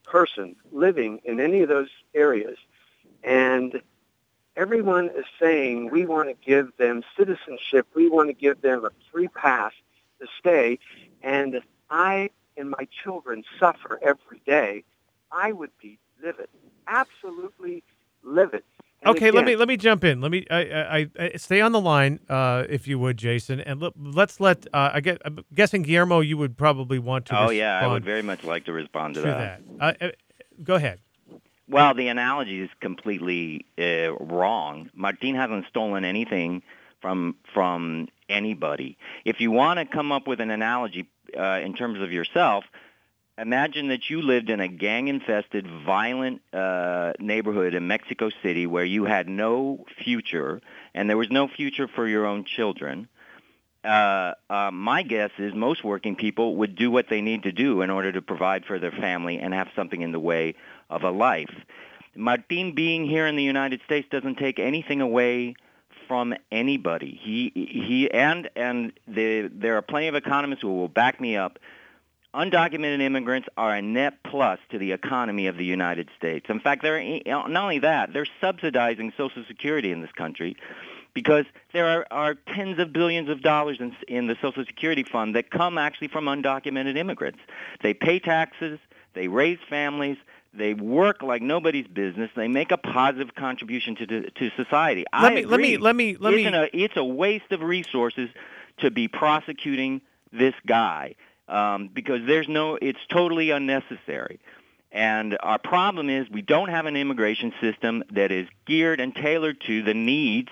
person 0.07 0.57
living 0.73 1.21
in 1.25 1.41
any 1.41 1.61
of 1.63 1.69
those 1.69 1.91
areas 2.15 2.57
and 3.23 3.83
everyone 4.57 5.11
is 5.15 5.25
saying 5.41 5.91
we 5.91 6.07
want 6.07 6.29
to 6.29 6.47
give 6.47 6.75
them 6.79 7.03
citizenship. 7.17 7.87
We 7.95 8.09
want 8.09 8.29
to 8.29 8.33
give 8.33 8.63
them 8.63 8.85
a 8.85 8.91
free 9.13 9.29
pass 9.29 9.73
to 10.21 10.27
stay. 10.39 10.79
And 11.23 11.61
I 11.91 12.31
and 12.57 12.71
my 12.71 12.87
children 13.03 13.45
suffer 13.59 13.99
every 14.03 14.41
day. 14.47 14.85
I 15.33 15.53
would 15.53 15.71
be 15.81 15.99
livid, 16.23 16.49
absolutely 16.87 17.83
livid. 18.23 18.63
And 19.03 19.15
okay, 19.15 19.29
again, 19.29 19.35
let 19.35 19.45
me 19.45 19.57
let 19.57 19.69
me 19.69 19.77
jump 19.77 20.05
in. 20.05 20.21
Let 20.21 20.31
me 20.31 20.47
I, 20.51 20.61
I, 20.99 21.07
I 21.19 21.33
stay 21.37 21.61
on 21.61 21.73
the 21.73 21.81
line, 21.81 22.21
uh, 22.29 22.65
if 22.69 22.89
you 22.89 22.99
would, 22.99 23.19
Jason, 23.19 23.61
and 23.61 23.81
let, 23.81 23.93
us 24.31 24.41
let 24.41 24.67
uh, 24.73 24.91
I 24.95 25.01
get. 25.01 25.21
I'm 25.25 25.45
guessing 25.55 25.83
Guillermo, 25.83 26.21
you 26.21 26.39
would 26.39 26.57
probably 26.57 26.99
want 26.99 27.27
to. 27.27 27.39
Oh 27.39 27.51
yeah, 27.51 27.81
I 27.81 27.87
would 27.87 28.05
very 28.05 28.23
much 28.23 28.43
like 28.43 28.65
to 28.65 28.73
respond 28.73 29.15
to, 29.15 29.21
to 29.21 29.27
that. 29.27 29.63
that. 29.79 30.03
Uh, 30.03 30.07
uh, 30.07 30.11
go 30.63 30.75
ahead. 30.77 31.01
Well, 31.69 31.95
the 31.95 32.09
analogy 32.09 32.61
is 32.61 32.71
completely 32.81 33.67
uh, 33.79 34.15
wrong. 34.15 34.89
Martin 34.95 35.35
hasn't 35.35 35.67
stolen 35.69 36.05
anything 36.05 36.63
from 37.03 37.37
from 37.53 38.09
anybody. 38.29 38.97
If 39.25 39.41
you 39.41 39.51
want 39.51 39.79
to 39.79 39.85
come 39.85 40.11
up 40.11 40.27
with 40.27 40.41
an 40.41 40.51
analogy 40.51 41.09
uh, 41.39 41.61
in 41.65 41.75
terms 41.75 42.01
of 42.01 42.13
yourself, 42.13 42.65
imagine 43.39 43.89
that 43.89 44.09
you 44.09 44.23
lived 44.23 44.51
in 44.51 44.61
a 44.61 44.69
gang-infested, 44.69 45.67
violent 45.85 46.43
uh, 46.53 47.13
neighborhood 47.19 47.75
in 47.75 47.87
Mexico 47.87 48.31
City 48.43 48.67
where 48.67 48.85
you 48.85 49.05
had 49.05 49.29
no 49.29 49.85
future 50.05 50.61
and 50.95 51.09
there 51.09 51.17
was 51.17 51.31
no 51.31 51.49
future 51.49 51.89
for 51.89 52.09
your 52.09 52.27
own 52.27 52.45
children. 52.45 53.09
Uh, 53.85 54.33
uh, 54.51 54.71
my 54.73 55.03
guess 55.03 55.31
is 55.39 55.55
most 55.55 55.85
working 55.85 56.17
people 56.17 56.57
would 56.57 56.75
do 56.75 56.91
what 56.91 57.07
they 57.09 57.21
need 57.21 57.45
to 57.45 57.53
do 57.53 57.83
in 57.83 57.91
order 57.91 58.11
to 58.11 58.21
provide 58.21 58.65
for 58.65 58.79
their 58.79 58.91
family 58.91 59.39
and 59.39 59.55
have 59.55 59.69
something 59.77 60.03
in 60.03 60.13
the 60.13 60.19
way 60.19 60.55
of 60.91 61.03
a 61.03 61.11
life. 61.11 61.55
Martin 62.17 62.75
being 62.75 63.07
here 63.07 63.27
in 63.27 63.37
the 63.37 63.43
United 63.43 63.81
States 63.85 64.09
doesn't 64.11 64.39
take 64.39 64.59
anything 64.59 65.01
away 65.01 65.55
from 66.07 66.35
anybody. 66.51 67.19
He 67.23 67.53
he 67.55 68.11
and 68.11 68.51
and 68.57 68.93
the, 69.07 69.51
there 69.53 69.77
are 69.77 69.83
plenty 69.83 70.09
of 70.09 70.15
economists 70.15 70.63
who 70.63 70.75
will 70.75 70.89
back 70.89 71.21
me 71.21 71.37
up. 71.37 71.59
Undocumented 72.35 73.01
immigrants 73.01 73.49
are 73.57 73.75
a 73.75 73.81
net 73.81 74.23
plus 74.23 74.59
to 74.71 74.79
the 74.79 74.93
economy 74.93 75.47
of 75.47 75.57
the 75.57 75.65
United 75.65 76.11
States. 76.19 76.47
In 76.51 76.61
fact, 76.61 76.83
they're 76.83 77.21
not 77.25 77.57
only 77.57 77.79
that, 77.79 78.13
they're 78.13 78.27
subsidizing 78.43 79.13
Social 79.17 79.43
Security 79.49 79.91
in 79.91 80.03
this 80.03 80.13
country 80.13 80.57
because 81.15 81.47
there 81.73 81.87
are, 81.87 82.07
are 82.11 82.35
tens 82.35 82.79
of 82.79 82.93
billions 82.93 83.31
of 83.31 83.41
dollars 83.41 83.79
in, 83.81 83.97
in 84.07 84.27
the 84.27 84.37
Social 84.43 84.67
Security 84.67 85.03
fund 85.03 85.35
that 85.35 85.51
come 85.51 85.79
actually 85.79 86.09
from 86.09 86.27
undocumented 86.27 86.99
immigrants. 86.99 87.39
They 87.83 87.95
pay 87.95 88.19
taxes, 88.19 88.79
they 89.15 89.29
raise 89.29 89.59
families, 89.71 90.19
they 90.57 90.75
work 90.75 91.23
like 91.23 91.43
nobody's 91.43 91.87
business. 91.87 92.31
They 92.35 92.49
make 92.49 92.73
a 92.73 92.77
positive 92.79 93.35
contribution 93.35 93.97
to 93.97 94.31
to 94.31 94.51
society. 94.57 95.05
Let 95.13 95.33
I 95.33 95.35
me 95.35 95.41
agree. 95.43 95.51
let 95.51 95.61
me 95.61 95.77
let 95.77 95.97
me 95.97 96.17
let 96.19 96.35
it's 96.35 96.51
me. 96.51 96.59
A, 96.59 96.85
it's 96.85 96.97
a 96.97 97.05
waste 97.05 97.53
of 97.53 97.63
resources 97.63 98.31
to 98.79 98.91
be 98.91 99.09
prosecuting 99.09 100.01
this 100.33 100.55
guy 100.67 101.15
um, 101.49 101.89
because 101.93 102.21
there's 102.27 102.49
no. 102.49 102.77
It's 102.81 102.99
totally 103.11 103.51
unnecessary. 103.51 104.41
And 104.93 105.37
our 105.41 105.59
problem 105.59 106.09
is 106.09 106.31
we 106.31 106.43
don't 106.43 106.69
have 106.71 106.87
an 106.87 106.97
immigration 106.97 107.53
system 107.61 108.03
that 108.13 108.33
is 108.33 108.49
geared 108.67 108.99
and 108.99 109.15
tailored 109.15 109.61
to 109.67 109.83
the 109.83 109.93
needs 109.93 110.49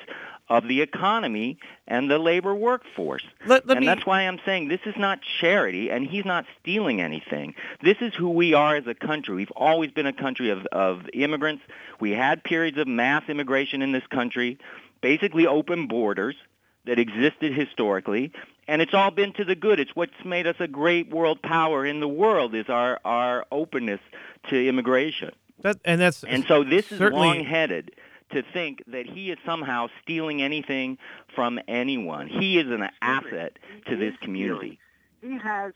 of 0.48 0.68
the 0.68 0.82
economy 0.82 1.58
and 1.86 2.10
the 2.10 2.18
labor 2.18 2.54
workforce. 2.54 3.24
Let, 3.46 3.66
let 3.66 3.78
and 3.78 3.80
me, 3.80 3.86
that's 3.86 4.04
why 4.04 4.22
I'm 4.22 4.38
saying 4.44 4.68
this 4.68 4.80
is 4.84 4.94
not 4.96 5.20
charity, 5.40 5.90
and 5.90 6.06
he's 6.06 6.24
not 6.24 6.44
stealing 6.60 7.00
anything. 7.00 7.54
This 7.82 7.96
is 8.00 8.14
who 8.14 8.30
we 8.30 8.52
are 8.52 8.76
as 8.76 8.86
a 8.86 8.94
country. 8.94 9.34
We've 9.34 9.50
always 9.52 9.90
been 9.90 10.06
a 10.06 10.12
country 10.12 10.50
of, 10.50 10.66
of 10.66 11.02
immigrants. 11.14 11.62
We 11.98 12.10
had 12.10 12.44
periods 12.44 12.78
of 12.78 12.86
mass 12.86 13.22
immigration 13.28 13.80
in 13.80 13.92
this 13.92 14.06
country, 14.10 14.58
basically 15.00 15.46
open 15.46 15.86
borders 15.86 16.36
that 16.84 16.98
existed 16.98 17.54
historically, 17.54 18.30
and 18.68 18.82
it's 18.82 18.92
all 18.92 19.10
been 19.10 19.32
to 19.34 19.44
the 19.44 19.54
good. 19.54 19.80
It's 19.80 19.96
what's 19.96 20.12
made 20.24 20.46
us 20.46 20.56
a 20.58 20.68
great 20.68 21.10
world 21.10 21.40
power 21.40 21.86
in 21.86 22.00
the 22.00 22.08
world 22.08 22.54
is 22.54 22.68
our, 22.68 23.00
our 23.04 23.46
openness 23.50 24.00
to 24.50 24.68
immigration. 24.68 25.30
that, 25.62 25.78
and 25.86 25.98
that's 26.00 26.24
And 26.24 26.44
so 26.46 26.62
this 26.64 26.92
is 26.92 26.98
certainly 26.98 27.28
wrong-headed 27.28 27.92
to 28.34 28.42
think 28.52 28.82
that 28.88 29.06
he 29.06 29.30
is 29.30 29.38
somehow 29.46 29.88
stealing 30.02 30.42
anything 30.42 30.98
from 31.34 31.58
anyone. 31.66 32.28
He 32.28 32.58
is 32.58 32.70
an 32.70 32.88
asset 33.00 33.58
to 33.86 33.96
this 33.96 34.14
community. 34.20 34.78
He 35.22 35.38
has. 35.38 35.72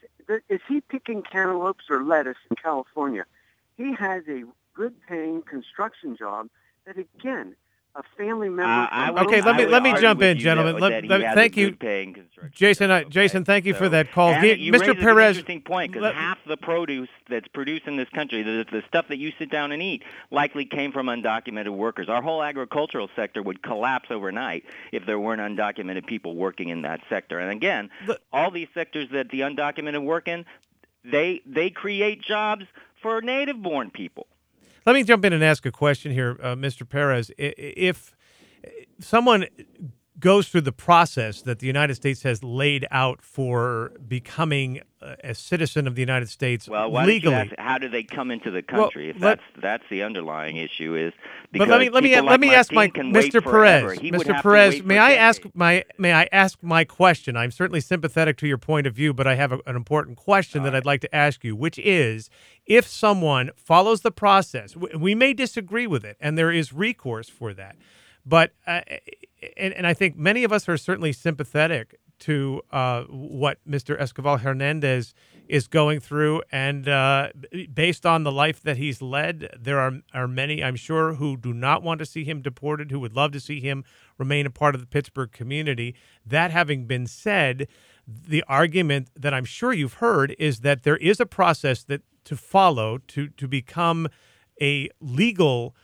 Is 0.51 0.61
he 0.69 0.83
picking 0.83 1.23
cantaloupes 1.23 1.85
or 1.89 2.03
lettuce 2.05 2.37
in 2.51 2.57
California? 2.57 3.25
He 3.79 3.95
has 3.95 4.25
a 4.29 4.45
good-paying 4.75 5.43
construction 5.43 6.17
job 6.17 6.51
that, 6.85 6.99
again, 6.99 7.57
a 7.97 8.03
family 8.17 8.49
member. 8.49 8.63
Uh, 8.63 8.87
I 8.91 9.11
would- 9.11 9.27
Okay, 9.27 9.41
let 9.41 9.57
me- 9.57 9.67
let 9.67 9.83
me 9.83 9.93
jump 10.01 10.23
in, 10.23 10.39
gentlemen. 10.39 10.75
that- 10.75 10.81
Let- 10.81 11.21
let- 11.21 11.35
thank 11.35 11.57
you. 11.57 11.73
Jason. 11.73 12.29
job, 12.53 12.91
I, 12.93 13.03
Jason, 13.05 13.45
thank 13.45 13.65
you 13.65 13.75
for 13.75 13.89
that 13.89 14.13
call. 14.13 14.29
and 14.31 14.43
Get- 14.43 14.61
you 14.61 14.71
Mr. 14.73 14.81
raise 14.81 14.89
an 14.91 14.97
Perez. 14.99 15.29
interesting 15.39 15.61
point 15.63 15.93
because 15.93 16.15
half 16.15 16.39
the 16.47 16.57
produce 16.57 17.09
that's 17.29 17.49
produced 17.49 17.89
in 17.89 17.97
this 17.97 18.09
country, 18.11 18.43
the, 18.43 18.65
the 18.71 18.83
stuff 18.87 19.09
that 19.09 19.19
you 19.19 19.33
sit 19.37 19.51
down 19.51 19.73
and 19.73 19.83
eat, 19.83 20.05
likely 20.31 20.65
came 20.65 20.93
from 20.93 21.07
undocumented 21.09 21.71
workers. 21.71 22.09
Our 22.09 22.23
whole 22.23 22.41
agricultural 22.43 23.11
sector 23.17 23.43
would 23.43 23.63
collapse 23.63 24.11
overnight 24.13 24.65
if 24.93 25.05
there 25.05 25.19
weren't 25.19 25.41
undocumented 25.41 26.07
people 26.07 26.37
working 26.37 26.69
in 26.69 26.83
that 26.83 27.01
sector. 27.09 27.41
And 27.41 27.51
again, 27.51 27.91
But- 28.07 28.21
all 28.33 28.53
these 28.53 28.69
sectors 28.75 29.09
that 29.11 29.31
the 29.31 29.41
undocumented 29.41 30.03
work 30.05 30.29
in, 30.29 30.45
they 31.05 31.41
they 31.45 31.71
create 31.71 32.23
jobs 32.23 32.67
for 33.03 33.21
native-born 33.23 33.91
people. 33.91 34.28
Let 34.89 34.95
me 34.95 35.05
jump 35.05 35.23
in 35.27 35.35
and 35.35 35.45
ask 35.45 35.67
a 35.67 35.71
question 35.71 36.13
here, 36.13 36.39
uh, 36.43 36.55
Mr. 36.55 36.89
Perez. 36.89 37.31
If 37.37 38.17
someone 39.01 39.45
goes 40.21 40.49
through 40.49 40.63
the 40.63 40.73
process 40.73 41.43
that 41.43 41.61
the 41.61 41.67
United 41.67 41.95
States 41.95 42.23
has 42.23 42.43
laid 42.43 42.87
out 42.91 43.23
for 43.23 43.93
becoming 44.07 44.81
a 45.23 45.33
citizen 45.33 45.87
of 45.87 45.95
the 45.95 46.03
United 46.03 46.29
States 46.29 46.69
Well, 46.69 46.91
legally, 46.93 47.35
ask, 47.35 47.53
how 47.57 47.79
do 47.79 47.89
they 47.89 48.03
come 48.03 48.33
into 48.33 48.51
the 48.51 48.65
Well, 48.73 48.83
country? 48.83 49.11
if 49.11 49.21
let- 49.21 49.39
that's 49.39 49.63
that's 49.63 49.85
the 49.91 50.03
underlying 50.03 50.57
issue 50.57 50.97
is 50.97 51.13
Because 51.53 51.69
but 51.69 51.73
let 51.73 51.81
me 51.81 51.89
let 51.91 52.03
me 52.03 52.11
people 52.11 52.27
let 52.27 52.41
me 52.41 52.53
ask 52.55 52.73
my 52.73 52.89
Mr. 52.89 53.43
Perez. 53.43 53.99
Mr. 54.01 54.43
Perez, 54.43 54.83
may 54.83 54.99
I 54.99 55.13
ask 55.13 55.43
my 55.55 55.85
may 55.99 56.13
I 56.13 56.29
ask 56.33 56.59
my 56.63 56.85
question? 56.85 57.37
I'm 57.37 57.53
certainly 57.53 57.81
sympathetic 57.81 58.37
to 58.39 58.49
your 58.49 58.59
point 58.59 58.87
of 58.89 58.95
view, 58.95 59.15
but 59.15 59.27
I 59.29 59.37
have 59.37 59.53
a, 59.53 59.61
an 59.67 59.77
important 59.77 60.17
question 60.17 60.65
that 60.65 60.75
I'd 60.75 60.87
like 60.87 61.01
to 61.03 61.15
ask 61.15 61.45
you, 61.45 61.55
which 61.55 61.79
is 61.79 62.29
if 62.67 62.87
someone 62.87 63.51
follows 63.57 64.01
the 64.01 64.11
process, 64.11 64.75
we 64.77 65.15
may 65.15 65.33
disagree 65.33 65.87
with 65.87 66.05
it, 66.05 66.17
and 66.21 66.37
there 66.37 66.51
is 66.51 66.73
recourse 66.73 67.29
for 67.29 67.55
that, 67.55 67.77
but 68.29 68.53
uh, 68.67 68.83
and, 69.57 69.73
and 69.75 69.87
I 69.87 69.95
think 69.95 70.17
many 70.17 70.45
of 70.45 70.53
us 70.53 70.69
are 70.69 70.77
certainly 70.77 71.13
sympathetic 71.13 71.99
to 72.21 72.63
uh, 72.73 73.05
what 73.05 73.59
Mr. 73.69 73.99
Escobar 74.01 74.39
Hernandez 74.39 75.15
is 75.49 75.69
going 75.69 76.01
through, 76.01 76.43
and 76.53 76.89
uh, 76.89 77.29
based 77.73 78.05
on 78.05 78.25
the 78.25 78.33
life 78.33 78.61
that 78.63 78.77
he's 78.77 79.01
led, 79.01 79.49
there 79.59 79.79
are 79.79 79.93
are 80.13 80.29
many, 80.29 80.63
I'm 80.63 80.77
sure, 80.77 81.15
who 81.15 81.37
do 81.37 81.55
not 81.55 81.83
want 81.83 82.01
to 82.01 82.07
see 82.07 82.25
him 82.25 82.43
deported, 82.43 82.91
who 82.91 83.01
would 83.01 83.15
love 83.15 83.33
to 83.33 83.41
see 83.41 83.61
him 83.61 83.85
remain 84.19 84.45
a 84.47 84.51
part 84.51 84.75
of 84.75 84.81
the 84.81 84.87
Pittsburgh 84.87 85.33
community. 85.33 85.95
That 86.27 86.51
having 86.51 86.87
been 86.87 87.07
said, 87.07 87.69
the 88.07 88.45
argument 88.47 89.11
that 89.17 89.33
I'm 89.33 89.47
sure 89.47 89.73
you've 89.73 89.95
heard 89.95 90.35
is 90.39 90.61
that 90.61 90.83
there 90.83 90.99
is 90.99 91.21
a 91.21 91.27
process 91.27 91.83
that 91.85 92.03
to 92.25 92.37
follow 92.37 92.99
to 93.09 93.29
to 93.29 93.49
become 93.49 94.09
a 94.61 94.91
legal 95.01 95.75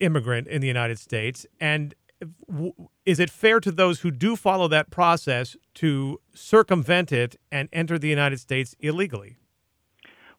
immigrant 0.00 0.48
in 0.48 0.60
the 0.60 0.66
United 0.66 0.98
States, 0.98 1.46
and 1.60 1.94
is 3.06 3.18
it 3.18 3.30
fair 3.30 3.60
to 3.60 3.72
those 3.72 4.00
who 4.00 4.10
do 4.10 4.36
follow 4.36 4.68
that 4.68 4.90
process 4.90 5.56
to 5.74 6.20
circumvent 6.34 7.12
it 7.12 7.36
and 7.50 7.68
enter 7.72 7.98
the 7.98 8.08
United 8.08 8.38
States 8.38 8.74
illegally? 8.80 9.36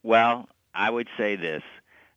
Well, 0.03 0.47
I 0.73 0.89
would 0.89 1.07
say 1.17 1.35
this. 1.35 1.63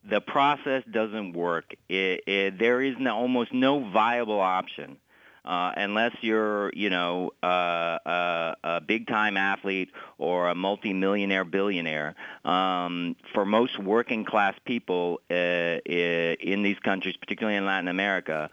The 0.08 0.20
process 0.20 0.82
doesn't 0.90 1.32
work. 1.32 1.74
It, 1.88 2.20
it, 2.26 2.58
there 2.58 2.82
is 2.82 2.94
no, 2.98 3.16
almost 3.16 3.54
no 3.54 3.90
viable 3.90 4.40
option 4.40 4.98
uh, 5.44 5.72
unless 5.76 6.14
you're, 6.20 6.72
you 6.74 6.90
know, 6.90 7.30
uh, 7.42 7.46
uh, 7.46 8.54
a 8.64 8.80
big-time 8.80 9.36
athlete 9.36 9.90
or 10.18 10.48
a 10.48 10.54
multimillionaire 10.54 11.44
billionaire. 11.44 12.14
Um, 12.44 13.16
for 13.32 13.44
most 13.44 13.78
working-class 13.78 14.54
people 14.64 15.20
uh, 15.30 15.34
in 15.34 16.62
these 16.62 16.78
countries, 16.78 17.16
particularly 17.16 17.56
in 17.56 17.66
Latin 17.66 17.88
America, 17.88 18.50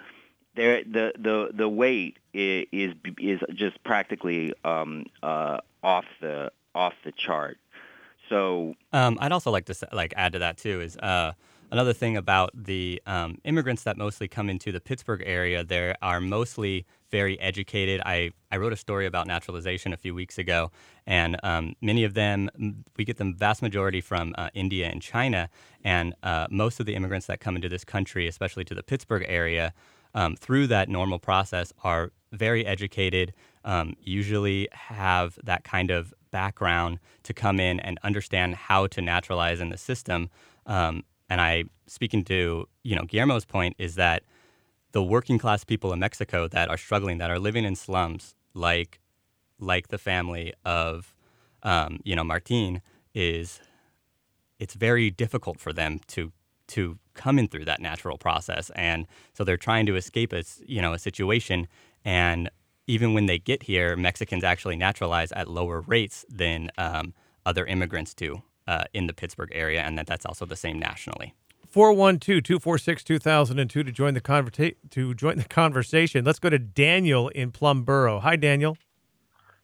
there 0.56 0.84
the 0.84 1.14
the 1.18 1.52
the 1.54 1.70
weight 1.70 2.18
is 2.34 2.94
is 3.18 3.40
just 3.54 3.82
practically 3.84 4.54
um, 4.66 5.06
uh, 5.24 5.60
off 5.82 6.06
the 6.20 6.52
off 6.76 6.94
the 7.06 7.14
chart. 7.14 7.58
So 8.28 8.76
Um, 8.94 9.18
I'd 9.22 9.32
also 9.32 9.52
like 9.52 9.66
to 9.66 9.76
like 9.94 10.14
add 10.18 10.34
to 10.34 10.40
that 10.40 10.58
too 10.58 10.82
is 10.82 10.98
uh, 10.98 11.34
another 11.72 11.94
thing 11.94 12.18
about 12.18 12.52
the 12.54 13.02
um, 13.06 13.38
immigrants 13.44 13.84
that 13.84 13.98
mostly 13.98 14.28
come 14.28 14.50
into 14.50 14.72
the 14.72 14.82
Pittsburgh 14.82 15.24
area. 15.26 15.64
They 15.64 15.96
are 16.02 16.20
mostly 16.20 16.86
very 17.10 17.40
educated. 17.40 18.02
I, 18.06 18.32
I 18.52 18.58
wrote 18.58 18.74
a 18.74 18.78
story 18.78 19.06
about 19.06 19.28
naturalization 19.28 19.94
a 19.94 19.98
few 19.98 20.14
weeks 20.14 20.38
ago, 20.38 20.72
and 21.06 21.38
um, 21.44 21.76
many 21.82 22.04
of 22.04 22.14
them 22.14 22.50
we 22.98 23.06
get 23.06 23.18
the 23.18 23.34
vast 23.36 23.62
majority 23.62 24.02
from 24.02 24.36
uh, 24.38 24.50
India 24.54 24.88
and 24.88 25.02
China, 25.02 25.50
and 25.84 26.14
uh, 26.24 26.48
most 26.50 26.80
of 26.80 26.86
the 26.86 26.96
immigrants 26.96 27.28
that 27.28 27.40
come 27.40 27.56
into 27.56 27.70
this 27.70 27.84
country, 27.86 28.28
especially 28.28 28.66
to 28.66 28.76
the 28.76 28.84
Pittsburgh 28.84 29.26
area, 29.28 29.74
um, 30.14 30.36
through 30.36 30.68
that 30.68 30.90
normal 30.90 31.20
process 31.20 31.72
are 31.84 32.12
very 32.32 32.66
educated, 32.66 33.34
um, 33.64 33.96
usually 34.02 34.68
have 34.72 35.38
that 35.44 35.64
kind 35.64 35.92
of 35.92 36.14
background 36.32 37.00
to 37.24 37.34
come 37.34 37.60
in 37.60 37.80
and 37.80 38.00
understand 38.04 38.56
how 38.56 38.88
to 38.88 39.02
naturalize 39.02 39.60
in 39.60 39.70
the 39.70 39.78
system. 39.78 40.30
Um, 40.66 41.04
and 41.32 41.40
I, 41.40 41.64
speaking 41.88 42.26
to 42.26 42.68
you 42.84 42.96
know 42.96 43.04
Guillermo's 43.04 43.46
point, 43.46 43.78
is 43.80 43.96
that 43.96 44.24
the 44.92 45.02
working 45.02 45.40
class 45.40 45.64
people 45.64 45.94
in 45.94 46.00
Mexico 46.00 46.50
that 46.50 46.68
are 46.68 46.78
struggling, 46.78 47.20
that 47.20 47.32
are 47.32 47.40
living 47.40 47.64
in 47.64 47.76
slums, 47.76 48.36
like 48.54 49.00
like 49.58 49.88
the 49.88 49.98
family 49.98 50.54
of 50.66 51.16
um, 51.64 52.02
you 52.04 52.18
know 52.18 52.26
Martin, 52.26 52.82
is 53.16 53.62
it's 54.60 54.74
very 54.74 55.10
difficult 55.10 55.58
for 55.58 55.72
them 55.72 56.02
to 56.08 56.34
to 56.68 57.00
come 57.14 57.40
in 57.40 57.48
through 57.48 57.66
that 57.66 57.80
natural 57.80 58.18
process, 58.18 58.70
and 58.76 59.08
so 59.34 59.46
they're 59.46 59.56
trying 59.56 59.86
to 59.86 59.96
escape 59.96 60.34
a 60.34 60.44
you 60.66 60.82
know 60.82 60.92
a 60.92 61.00
situation, 61.00 61.66
and 62.04 62.50
even 62.88 63.14
when 63.14 63.28
they 63.28 63.40
get 63.40 63.64
here, 63.64 63.96
Mexicans 63.96 64.44
actually 64.44 64.76
naturalize 64.76 65.32
at 65.32 65.48
lower 65.48 65.80
rates 65.80 66.26
than 66.28 66.70
um, 66.78 67.14
other 67.46 67.66
immigrants 67.66 68.14
do 68.14 68.44
uh, 68.72 68.86
in 68.94 69.08
the 69.08 69.14
Pittsburgh 69.14 69.52
area, 69.54 69.82
and 69.82 69.98
that 69.98 70.08
that's 70.08 70.26
also 70.26 70.46
the 70.46 70.56
same 70.56 70.80
nationally. 70.80 71.34
412-246-2002 71.74 73.70
to 73.70 73.84
join 73.92 74.14
the 74.14 74.22
conversa- 74.22 74.76
to 74.92 75.14
join 75.14 75.36
the 75.38 75.44
conversation. 75.44 76.24
Let's 76.24 76.40
go 76.40 76.50
to 76.50 76.60
Daniel 76.60 77.28
in 77.30 77.52
Plum 77.52 77.84
Borough. 77.84 78.20
Hi 78.20 78.38
Daniel. 78.38 78.78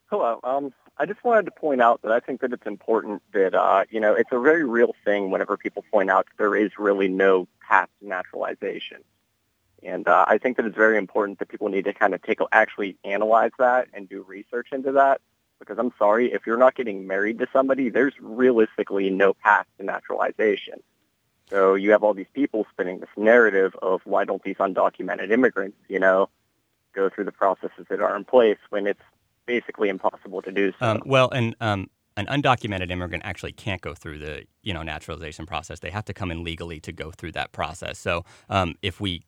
Hello. 0.10 0.40
Um, 0.44 0.74
I 0.98 1.06
just 1.06 1.24
wanted 1.24 1.46
to 1.46 1.52
point 1.52 1.82
out 1.82 2.02
that 2.02 2.12
I 2.12 2.20
think 2.20 2.42
that 2.42 2.52
it's 2.52 2.66
important 2.66 3.22
that, 3.34 3.54
uh, 3.54 3.86
you 3.90 4.00
know, 4.00 4.14
it's 4.14 4.32
a 4.32 4.40
very 4.40 4.66
real 4.66 4.94
thing 5.06 5.32
whenever 5.32 5.56
people 5.56 5.86
point 5.92 6.10
out 6.10 6.26
that 6.26 6.38
there 6.38 6.56
is 6.56 6.72
really 6.78 7.08
no 7.08 7.48
path 7.62 7.90
to 8.00 8.08
naturalization. 8.08 9.04
And 9.84 10.08
uh, 10.08 10.26
I 10.28 10.38
think 10.38 10.58
that 10.58 10.66
it's 10.66 10.76
very 10.76 10.98
important 10.98 11.40
that 11.40 11.50
people 11.50 11.70
need 11.70 11.86
to 11.86 11.94
kind 11.94 12.14
of 12.14 12.22
take 12.24 12.40
actually 12.52 12.98
analyze 13.04 13.52
that 13.60 13.88
and 13.94 14.10
do 14.10 14.24
research 14.24 14.70
into 14.72 14.94
that. 14.94 15.22
Because 15.60 15.78
I'm 15.80 15.92
sorry, 15.98 16.32
if 16.32 16.46
you're 16.46 16.58
not 16.58 16.76
getting 16.76 17.08
married 17.08 17.40
to 17.40 17.48
somebody, 17.52 17.90
there's 17.90 18.14
realistically 18.20 19.10
no 19.10 19.34
path 19.34 19.66
to 19.78 19.86
naturalization. 19.86 20.82
So 21.50 21.76
you 21.76 21.92
have 21.92 22.04
all 22.04 22.14
these 22.14 22.28
people 22.34 22.68
spinning 22.72 23.00
this 23.00 23.10
narrative 23.16 23.76
of 23.82 24.02
why 24.06 24.26
don't 24.26 24.44
these 24.44 24.58
undocumented 24.58 25.32
immigrants, 25.32 25.78
you 25.88 26.00
know, 26.00 26.30
go 26.94 27.10
through 27.10 27.24
the 27.24 27.32
processes 27.32 27.86
that 27.90 28.02
are 28.02 28.16
in 28.16 28.26
place 28.26 28.58
when 28.70 28.86
it's 28.86 29.02
basically 29.46 29.90
impossible 29.90 30.42
to 30.42 30.52
do 30.52 30.74
so. 30.80 30.86
Um, 30.86 31.02
well, 31.06 31.30
and 31.32 31.56
um, 31.62 31.90
an 32.18 32.26
undocumented 32.26 32.92
immigrant 32.92 33.24
actually 33.26 33.54
can't 33.54 33.82
go 33.82 33.94
through 33.94 34.20
the 34.20 34.44
you 34.64 34.74
know 34.74 34.84
naturalization 34.84 35.46
process. 35.46 35.80
They 35.80 35.92
have 35.92 36.06
to 36.06 36.14
come 36.14 36.32
in 36.32 36.44
legally 36.44 36.80
to 36.82 36.92
go 36.92 37.12
through 37.12 37.32
that 37.34 37.54
process. 37.54 37.98
So 37.98 38.26
um, 38.50 38.76
if 38.82 39.00
we 39.00 39.24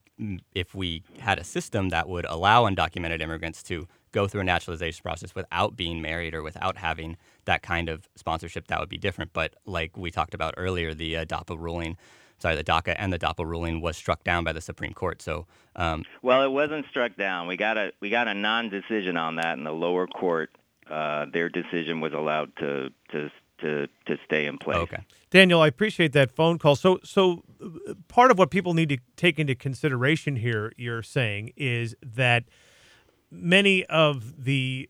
if 0.54 0.76
we 0.76 1.04
had 1.20 1.39
a 1.39 1.44
system 1.44 1.89
that 1.89 2.10
would 2.10 2.26
allow 2.26 2.65
undocumented 2.65 3.22
immigrants 3.22 3.63
to 3.63 3.88
go 4.12 4.28
through 4.28 4.41
a 4.41 4.45
naturalization 4.45 5.02
process 5.04 5.36
without 5.36 5.76
being 5.76 6.02
married 6.02 6.34
or 6.34 6.43
without 6.43 6.78
having 6.78 7.17
that 7.45 7.62
kind 7.62 7.89
of 7.89 8.08
sponsorship, 8.15 8.67
that 8.67 8.80
would 8.80 8.89
be 8.89 8.98
different. 8.98 9.34
But 9.34 9.56
like 9.65 9.98
we 9.98 10.12
talked 10.12 10.34
about 10.34 10.54
earlier, 10.58 10.93
the 10.93 11.17
uh, 11.17 11.26
DAPA 11.26 11.60
ruling 11.60 11.98
sorry, 12.39 12.56
the 12.56 12.63
DACA 12.63 12.95
and 12.98 13.13
the 13.13 13.19
DAPA 13.19 13.45
ruling 13.45 13.82
was 13.82 13.98
struck 13.98 14.24
down 14.24 14.43
by 14.43 14.54
the 14.54 14.62
Supreme 14.62 14.93
Court. 14.93 15.22
So, 15.22 15.45
um, 15.76 16.04
well, 16.22 16.41
it 16.43 16.52
wasn't 16.52 16.86
struck 16.89 17.15
down. 17.15 17.48
We 17.48 17.58
got 17.58 17.78
a 17.78 17.91
we 18.00 18.10
got 18.10 18.28
a 18.28 18.34
non-decision 18.34 19.17
on 19.17 19.36
that 19.36 19.58
in 19.58 19.63
the 19.63 19.74
lower 19.74 20.08
court. 20.08 20.50
Uh, 20.89 21.26
their 21.32 21.50
decision 21.50 22.02
was 22.02 22.13
allowed 22.13 22.56
to 22.58 22.89
to 23.12 23.30
to 23.62 23.88
to 24.08 24.17
stay 24.26 24.45
in 24.45 24.58
place. 24.58 24.78
Okay, 24.78 25.04
Daniel, 25.30 25.62
I 25.62 25.67
appreciate 25.67 26.13
that 26.13 26.32
phone 26.32 26.58
call. 26.58 26.76
So, 26.76 27.00
so 27.04 27.43
uh, 27.63 27.93
part 28.08 28.32
of 28.32 28.39
what 28.39 28.50
people 28.50 28.74
need 28.74 28.89
to 28.89 28.98
take 29.15 29.38
into 29.38 29.54
consideration 29.54 30.38
here, 30.38 30.72
you're 30.78 31.04
saying, 31.04 31.52
is 31.56 31.95
that 32.02 32.45
many 33.32 33.86
of 33.86 34.44
the 34.46 34.89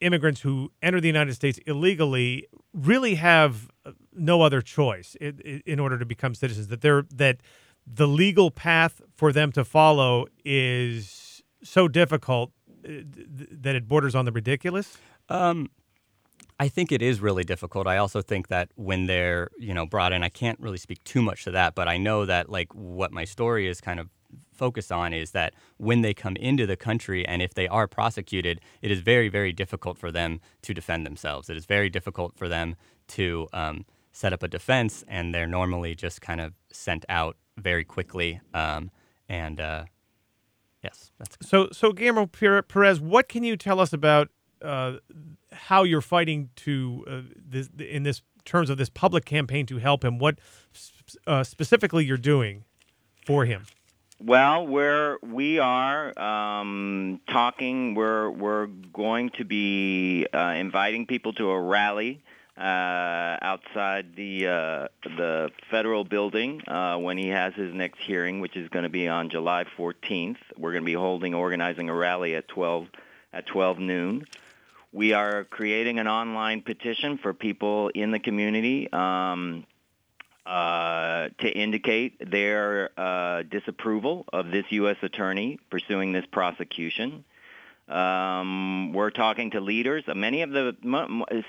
immigrants 0.00 0.40
who 0.40 0.72
enter 0.82 1.00
the 1.00 1.08
United 1.08 1.34
States 1.34 1.58
illegally 1.66 2.46
really 2.72 3.16
have 3.16 3.70
no 4.12 4.42
other 4.42 4.62
choice 4.62 5.14
in, 5.20 5.62
in 5.66 5.78
order 5.78 5.98
to 5.98 6.06
become 6.06 6.34
citizens. 6.34 6.68
That 6.68 6.80
they're 6.80 7.04
that 7.14 7.38
the 7.86 8.08
legal 8.08 8.50
path 8.50 9.00
for 9.14 9.32
them 9.32 9.52
to 9.52 9.64
follow 9.64 10.26
is 10.44 11.42
so 11.62 11.88
difficult 11.88 12.52
uh, 12.84 13.02
that 13.50 13.74
it 13.74 13.88
borders 13.88 14.14
on 14.14 14.24
the 14.24 14.32
ridiculous. 14.32 14.96
Um, 15.28 15.70
I 16.58 16.68
think 16.68 16.92
it 16.92 17.00
is 17.00 17.20
really 17.20 17.44
difficult. 17.44 17.86
I 17.86 17.96
also 17.96 18.20
think 18.20 18.48
that 18.48 18.68
when 18.74 19.06
they're, 19.06 19.48
you 19.58 19.72
know, 19.72 19.86
brought 19.86 20.12
in, 20.12 20.22
I 20.22 20.28
can't 20.28 20.60
really 20.60 20.76
speak 20.76 21.02
too 21.04 21.22
much 21.22 21.44
to 21.44 21.50
that, 21.52 21.74
but 21.74 21.88
I 21.88 21.96
know 21.96 22.26
that 22.26 22.50
like 22.50 22.74
what 22.74 23.12
my 23.12 23.24
story 23.24 23.66
is 23.66 23.80
kind 23.80 23.98
of 23.98 24.10
focused 24.52 24.92
on 24.92 25.12
is 25.12 25.30
that 25.30 25.54
when 25.78 26.02
they 26.02 26.12
come 26.12 26.36
into 26.36 26.66
the 26.66 26.76
country 26.76 27.26
and 27.26 27.40
if 27.40 27.54
they 27.54 27.66
are 27.68 27.88
prosecuted, 27.88 28.60
it 28.82 28.90
is 28.90 29.00
very, 29.00 29.28
very 29.28 29.52
difficult 29.52 29.96
for 29.98 30.12
them 30.12 30.40
to 30.62 30.74
defend 30.74 31.06
themselves. 31.06 31.48
It 31.48 31.56
is 31.56 31.66
very 31.66 31.88
difficult 31.88 32.36
for 32.36 32.48
them 32.48 32.76
to 33.08 33.48
um, 33.52 33.86
set 34.12 34.32
up 34.32 34.42
a 34.42 34.48
defense, 34.48 35.04
and 35.08 35.34
they're 35.34 35.46
normally 35.46 35.94
just 35.94 36.20
kind 36.20 36.40
of 36.40 36.52
sent 36.70 37.04
out 37.08 37.36
very 37.56 37.84
quickly. 37.84 38.40
Um, 38.52 38.90
and 39.28 39.60
uh, 39.60 39.84
yes, 40.82 41.10
that's 41.18 41.36
good. 41.36 41.48
so. 41.48 41.68
So, 41.72 41.92
Guillermo 41.92 42.26
Perez, 42.26 43.00
what 43.00 43.28
can 43.28 43.44
you 43.44 43.56
tell 43.56 43.80
us 43.80 43.92
about 43.92 44.28
uh, 44.62 44.94
how 45.52 45.84
you're 45.84 46.00
fighting 46.00 46.50
to 46.56 47.04
uh, 47.08 47.20
this, 47.36 47.68
in 47.78 48.02
this 48.02 48.22
terms 48.44 48.70
of 48.70 48.78
this 48.78 48.88
public 48.90 49.24
campaign 49.24 49.66
to 49.66 49.78
help 49.78 50.04
him? 50.04 50.18
What 50.18 50.38
uh, 51.26 51.44
specifically 51.44 52.04
you're 52.04 52.16
doing 52.16 52.64
for 53.26 53.44
him? 53.44 53.64
Well, 54.22 54.66
we're 54.66 55.16
we 55.22 55.60
are 55.60 56.18
um, 56.18 57.22
talking. 57.26 57.94
We're 57.94 58.28
we're 58.28 58.66
going 58.66 59.30
to 59.38 59.46
be 59.46 60.26
uh, 60.30 60.56
inviting 60.58 61.06
people 61.06 61.32
to 61.34 61.48
a 61.48 61.58
rally 61.58 62.22
uh, 62.58 63.38
outside 63.40 64.14
the 64.16 64.46
uh, 64.46 64.88
the 65.04 65.50
federal 65.70 66.04
building 66.04 66.60
uh, 66.68 66.98
when 66.98 67.16
he 67.16 67.28
has 67.28 67.54
his 67.54 67.72
next 67.72 68.00
hearing, 68.00 68.40
which 68.40 68.58
is 68.58 68.68
going 68.68 68.82
to 68.82 68.90
be 68.90 69.08
on 69.08 69.30
July 69.30 69.64
14th. 69.78 70.36
We're 70.58 70.72
going 70.72 70.82
to 70.82 70.86
be 70.86 70.92
holding 70.92 71.32
organizing 71.32 71.88
a 71.88 71.94
rally 71.94 72.34
at 72.34 72.46
12 72.46 72.88
at 73.32 73.46
12 73.46 73.78
noon. 73.78 74.26
We 74.92 75.14
are 75.14 75.44
creating 75.44 75.98
an 75.98 76.08
online 76.08 76.60
petition 76.60 77.16
for 77.16 77.32
people 77.32 77.88
in 77.94 78.10
the 78.10 78.18
community 78.18 78.86
um, 78.92 79.64
uh, 80.50 81.28
to 81.38 81.48
indicate 81.48 82.28
their 82.28 82.90
uh, 82.98 83.44
disapproval 83.44 84.24
of 84.32 84.50
this 84.50 84.64
U.S. 84.70 84.96
attorney 85.00 85.60
pursuing 85.70 86.10
this 86.10 86.24
prosecution. 86.26 87.24
Um, 87.86 88.92
we're 88.92 89.10
talking 89.10 89.52
to 89.52 89.60
leaders. 89.60 90.02
Many 90.12 90.42
of 90.42 90.50
the, 90.50 90.76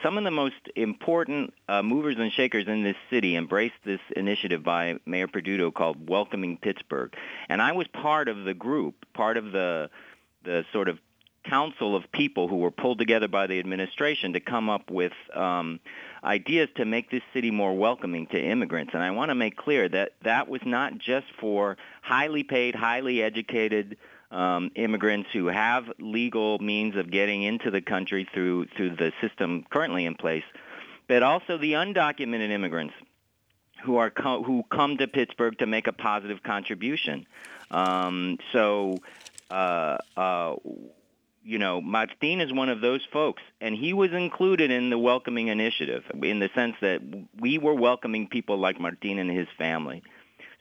some 0.03 0.19
of 0.19 0.23
the 0.23 0.29
most 0.29 0.69
important 0.75 1.55
uh, 1.67 1.81
movers 1.81 2.17
and 2.19 2.31
shakers 2.31 2.67
in 2.67 2.83
this 2.83 2.95
city 3.09 3.35
embraced 3.35 3.73
this 3.83 3.99
initiative 4.15 4.63
by 4.63 4.99
Mayor 5.07 5.27
Peduto 5.27 5.73
called 5.73 6.07
Welcoming 6.07 6.57
Pittsburgh. 6.57 7.11
And 7.49 7.59
I 7.59 7.71
was 7.71 7.87
part 7.87 8.27
of 8.27 8.43
the 8.43 8.53
group, 8.53 9.05
part 9.15 9.37
of 9.37 9.51
the, 9.51 9.89
the 10.43 10.63
sort 10.71 10.89
of 10.89 10.99
council 11.43 11.95
of 11.95 12.11
people 12.11 12.47
who 12.47 12.57
were 12.57 12.71
pulled 12.71 12.99
together 12.99 13.27
by 13.27 13.47
the 13.47 13.59
administration 13.59 14.33
to 14.33 14.39
come 14.39 14.69
up 14.69 14.89
with 14.91 15.13
um, 15.33 15.79
ideas 16.23 16.69
to 16.75 16.85
make 16.85 17.09
this 17.09 17.23
city 17.33 17.51
more 17.51 17.75
welcoming 17.75 18.27
to 18.27 18.39
immigrants. 18.39 18.93
And 18.93 19.01
I 19.03 19.11
want 19.11 19.29
to 19.29 19.35
make 19.35 19.57
clear 19.57 19.89
that 19.89 20.13
that 20.23 20.47
was 20.47 20.61
not 20.65 20.97
just 20.97 21.27
for 21.39 21.77
highly 22.01 22.43
paid, 22.43 22.75
highly 22.75 23.23
educated 23.23 23.97
um, 24.29 24.71
immigrants 24.75 25.29
who 25.33 25.47
have 25.47 25.85
legal 25.99 26.59
means 26.59 26.95
of 26.95 27.11
getting 27.11 27.43
into 27.43 27.69
the 27.69 27.81
country 27.81 28.27
through 28.33 28.67
through 28.77 28.95
the 28.95 29.11
system 29.19 29.65
currently 29.69 30.05
in 30.05 30.15
place, 30.15 30.43
but 31.07 31.21
also 31.23 31.57
the 31.57 31.73
undocumented 31.73 32.49
immigrants 32.49 32.93
who 33.83 33.97
are 33.97 34.09
co- 34.09 34.43
who 34.43 34.63
come 34.71 34.97
to 34.97 35.07
Pittsburgh 35.07 35.57
to 35.57 35.65
make 35.65 35.87
a 35.87 35.93
positive 35.93 36.43
contribution. 36.43 37.25
Um, 37.71 38.37
so. 38.53 38.97
Uh, 39.49 39.97
uh, 40.15 40.55
you 41.43 41.57
know, 41.57 41.81
Martin 41.81 42.41
is 42.41 42.53
one 42.53 42.69
of 42.69 42.81
those 42.81 43.01
folks, 43.11 43.41
and 43.59 43.75
he 43.75 43.93
was 43.93 44.11
included 44.11 44.71
in 44.71 44.89
the 44.89 44.97
welcoming 44.97 45.47
initiative 45.47 46.03
in 46.21 46.39
the 46.39 46.49
sense 46.53 46.75
that 46.81 47.01
we 47.39 47.57
were 47.57 47.73
welcoming 47.73 48.27
people 48.27 48.57
like 48.57 48.79
Martin 48.79 49.17
and 49.19 49.29
his 49.29 49.47
family. 49.57 50.03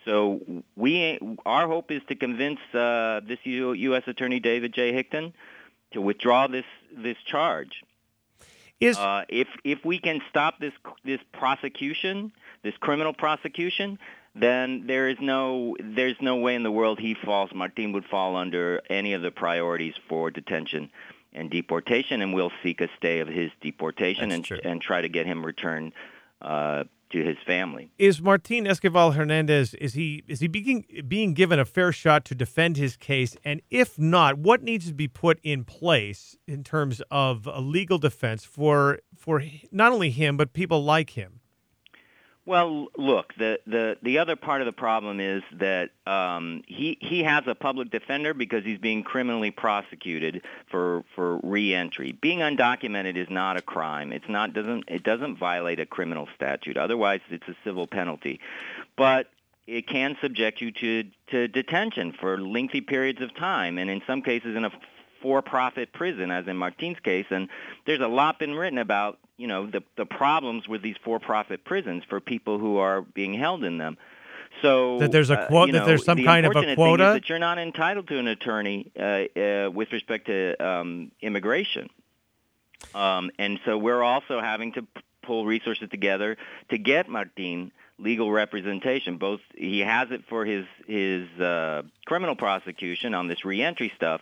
So 0.05 0.41
we, 0.77 1.19
our 1.45 1.67
hope 1.67 1.91
is 1.91 2.01
to 2.09 2.15
convince 2.15 2.61
uh, 2.73 3.21
this 3.27 3.39
U, 3.45 3.73
U.S. 3.73 4.05
Attorney 4.07 4.41
David 4.41 4.73
J. 4.73 4.93
Hickton 4.93 5.33
to 5.93 6.01
withdraw 6.01 6.47
this 6.47 6.65
this 6.97 7.17
charge. 7.27 7.83
Is 8.81 8.97
uh, 8.97 9.25
if 9.29 9.49
if 9.63 9.85
we 9.85 9.99
can 9.99 10.23
stop 10.31 10.59
this 10.59 10.73
this 11.05 11.21
prosecution, 11.33 12.33
this 12.63 12.75
criminal 12.79 13.13
prosecution, 13.13 13.99
then 14.35 14.85
there 14.87 15.09
is 15.09 15.17
no 15.21 15.77
there's 15.83 16.17
no 16.21 16.37
way 16.37 16.55
in 16.55 16.63
the 16.63 16.71
world 16.71 16.99
he 16.99 17.15
falls. 17.15 17.51
Martin 17.55 17.93
would 17.93 18.05
fall 18.05 18.37
under 18.37 18.81
any 18.89 19.13
of 19.13 19.23
the 19.23 19.31
priorities 19.31 19.95
for 20.09 20.31
detention 20.31 20.91
and 21.33 21.51
deportation, 21.51 22.23
and 22.23 22.35
we'll 22.35 22.53
seek 22.63 22.81
a 22.81 22.89
stay 22.97 23.21
of 23.21 23.29
his 23.29 23.51
deportation 23.61 24.31
and 24.31 24.49
and 24.65 24.81
try 24.81 25.01
to 25.01 25.09
get 25.09 25.27
him 25.27 25.45
returned 25.45 25.93
uh, 26.43 26.85
to 27.11 27.25
his 27.25 27.37
family. 27.45 27.91
Is 27.99 28.23
Martin 28.23 28.65
Esquivel 28.65 29.15
Hernandez 29.15 29.75
is 29.75 29.95
he 29.95 30.23
is 30.29 30.41
he 30.41 30.47
being 30.47 30.85
being 31.07 31.35
given 31.35 31.59
a 31.59 31.65
fair 31.65 31.93
shot 31.93 32.25
to 32.27 32.35
defend 32.35 32.77
his 32.77 32.97
case? 32.97 33.37
And 33.45 33.61
if 33.71 33.99
not, 33.99 34.39
what 34.39 34.63
needs 34.63 34.87
to 34.87 34.95
be 34.95 35.09
put 35.09 35.39
in 35.43 35.65
place 35.65 36.37
in 36.47 36.63
terms 36.65 37.03
of 37.11 37.47
a 37.47 37.61
legal 37.61 37.99
defense 37.99 38.45
for 38.45 39.01
for 39.17 39.43
not 39.73 39.93
only 39.93 40.11
him 40.11 40.37
but 40.37 40.53
people 40.53 40.85
like 40.85 41.11
him? 41.11 41.40
Well, 42.51 42.89
look, 42.97 43.33
the, 43.39 43.61
the, 43.65 43.97
the 44.03 44.19
other 44.19 44.35
part 44.35 44.61
of 44.61 44.65
the 44.65 44.73
problem 44.73 45.21
is 45.21 45.45
that 45.61 45.91
um, 46.05 46.65
he, 46.67 46.99
he 47.01 47.23
has 47.23 47.45
a 47.47 47.55
public 47.55 47.93
defender 47.93 48.35
because 48.35 48.65
he's 48.65 48.81
being 48.81 49.05
criminally 49.05 49.53
prosecuted 49.53 50.43
for, 50.69 51.05
for 51.15 51.39
reentry. 51.45 52.11
Being 52.11 52.41
undocumented 52.41 53.17
is 53.17 53.29
not 53.31 53.57
a 53.57 53.63
crime. 53.63 54.13
It's 54.13 54.29
not, 54.29 54.53
doesn't, 54.53 54.87
it 54.89 55.05
doesn't 55.05 55.39
violate 55.39 55.79
a 55.79 55.87
criminal 55.87 56.27
statute. 56.35 56.77
Otherwise, 56.77 57.21
it's 57.31 57.47
a 57.47 57.55
civil 57.63 57.87
penalty. 57.87 58.41
But 58.97 59.29
it 59.69 59.87
can 59.87 60.17
subject 60.21 60.61
you 60.61 60.73
to, 60.73 61.05
to 61.29 61.47
detention 61.47 62.13
for 62.21 62.37
lengthy 62.37 62.81
periods 62.81 63.21
of 63.23 63.33
time, 63.37 63.79
and 63.79 63.89
in 63.89 64.03
some 64.09 64.23
cases 64.23 64.57
in 64.57 64.65
a 64.65 64.73
for-profit 65.23 65.93
prison, 65.93 66.33
as 66.33 66.49
in 66.49 66.57
Martin's 66.57 66.99
case. 66.99 67.27
And 67.31 67.49
there's 67.87 68.01
a 68.01 68.09
lot 68.09 68.41
been 68.41 68.57
written 68.57 68.79
about 68.79 69.21
you 69.41 69.47
know 69.47 69.67
the 69.67 69.83
the 69.97 70.05
problems 70.05 70.69
with 70.69 70.83
these 70.83 70.97
for-profit 71.03 71.65
prisons 71.65 72.05
for 72.09 72.21
people 72.21 72.59
who 72.59 72.77
are 72.77 73.01
being 73.01 73.33
held 73.33 73.65
in 73.65 73.79
them. 73.79 73.97
So 74.63 74.99
that 74.99 75.13
there's 75.13 75.31
a 75.31 75.47
quote 75.47 75.71
uh, 75.71 75.73
that 75.73 75.87
there's 75.87 76.05
some 76.05 76.19
the 76.19 76.25
kind 76.25 76.45
of 76.45 76.55
a 76.55 76.75
quota 76.75 77.13
that 77.15 77.29
you're 77.29 77.39
not 77.39 77.59
entitled 77.59 78.09
to 78.09 78.19
an 78.19 78.29
attorney 78.29 78.93
uh, 78.99 79.03
uh, 79.03 79.71
with 79.71 79.93
respect 79.93 80.27
to 80.27 80.63
um, 80.65 81.13
immigration. 81.23 81.89
Um, 82.95 83.31
and 83.39 83.59
so 83.65 83.79
we're 83.79 84.03
also 84.03 84.41
having 84.41 84.73
to 84.73 84.83
p- 84.83 84.89
pull 85.23 85.47
resources 85.47 85.89
together 85.91 86.37
to 86.71 86.79
get 86.79 87.09
Martin 87.09 87.73
legal 87.99 88.31
representation. 88.31 89.17
Both 89.17 89.41
he 89.57 89.81
has 89.81 90.11
it 90.11 90.25
for 90.29 90.45
his 90.45 90.67
his 90.87 91.29
uh, 91.41 91.83
criminal 92.05 92.37
prosecution 92.37 93.15
on 93.15 93.29
this 93.29 93.45
reentry 93.45 93.93
stuff, 93.97 94.21